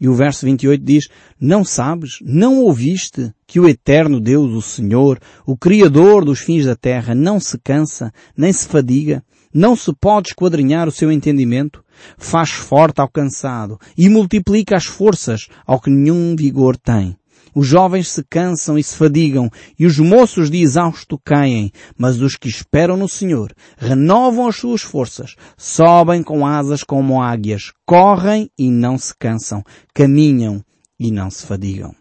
E 0.00 0.08
o 0.08 0.14
verso 0.14 0.46
28 0.46 0.84
diz, 0.84 1.08
Não 1.40 1.64
sabes, 1.64 2.18
não 2.22 2.60
ouviste 2.60 3.32
que 3.44 3.58
o 3.58 3.68
eterno 3.68 4.20
Deus, 4.20 4.52
o 4.52 4.62
Senhor, 4.62 5.18
o 5.44 5.56
Criador 5.56 6.24
dos 6.24 6.38
fins 6.38 6.64
da 6.64 6.76
terra, 6.76 7.16
não 7.16 7.40
se 7.40 7.58
cansa, 7.58 8.12
nem 8.36 8.52
se 8.52 8.68
fadiga, 8.68 9.24
não 9.52 9.74
se 9.74 9.92
pode 10.00 10.28
esquadrinhar 10.28 10.86
o 10.86 10.92
seu 10.92 11.10
entendimento, 11.10 11.81
faz 12.18 12.50
forte 12.50 13.00
ao 13.00 13.08
cansado 13.08 13.78
e 13.96 14.08
multiplica 14.08 14.76
as 14.76 14.84
forças 14.84 15.48
ao 15.66 15.80
que 15.80 15.90
nenhum 15.90 16.34
vigor 16.36 16.76
tem. 16.76 17.16
Os 17.54 17.66
jovens 17.66 18.08
se 18.08 18.24
cansam 18.24 18.78
e 18.78 18.82
se 18.82 18.96
fadigam, 18.96 19.50
e 19.78 19.84
os 19.84 19.98
moços 19.98 20.50
de 20.50 20.62
exausto 20.62 21.18
caem, 21.22 21.70
mas 21.98 22.20
os 22.20 22.34
que 22.34 22.48
esperam 22.48 22.96
no 22.96 23.08
Senhor 23.08 23.52
renovam 23.76 24.48
as 24.48 24.56
suas 24.56 24.80
forças, 24.80 25.36
sobem 25.56 26.22
com 26.22 26.46
asas 26.46 26.82
como 26.82 27.20
águias, 27.20 27.70
correm 27.84 28.50
e 28.58 28.70
não 28.70 28.96
se 28.96 29.14
cansam, 29.18 29.62
caminham 29.94 30.64
e 30.98 31.10
não 31.10 31.30
se 31.30 31.44
fadigam. 31.44 31.94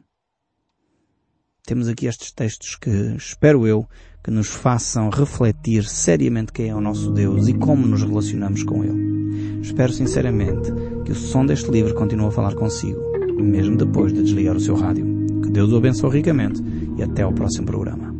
Temos 1.65 1.88
aqui 1.88 2.06
estes 2.06 2.32
textos 2.32 2.75
que, 2.75 2.89
espero 3.17 3.67
eu, 3.67 3.88
que 4.23 4.31
nos 4.31 4.47
façam 4.47 5.10
refletir 5.10 5.84
seriamente 5.84 6.51
quem 6.51 6.69
é 6.69 6.75
o 6.75 6.81
nosso 6.81 7.12
Deus 7.12 7.47
e 7.47 7.53
como 7.53 7.88
nos 7.88 8.03
relacionamos 8.03 8.63
com 8.63 8.84
Ele. 8.84 9.62
Espero 9.62 9.91
sinceramente 9.91 10.71
que 11.05 11.12
o 11.12 11.15
som 11.15 11.45
deste 11.45 11.71
livro 11.71 11.93
continue 11.93 12.27
a 12.27 12.31
falar 12.31 12.55
consigo, 12.55 12.99
mesmo 13.41 13.77
depois 13.77 14.13
de 14.13 14.21
desligar 14.21 14.55
o 14.55 14.60
seu 14.60 14.75
rádio. 14.75 15.05
Que 15.41 15.49
Deus 15.49 15.71
o 15.71 15.77
abençoe 15.77 16.12
ricamente 16.12 16.62
e 16.97 17.03
até 17.03 17.23
ao 17.23 17.34
próximo 17.34 17.65
programa. 17.65 18.11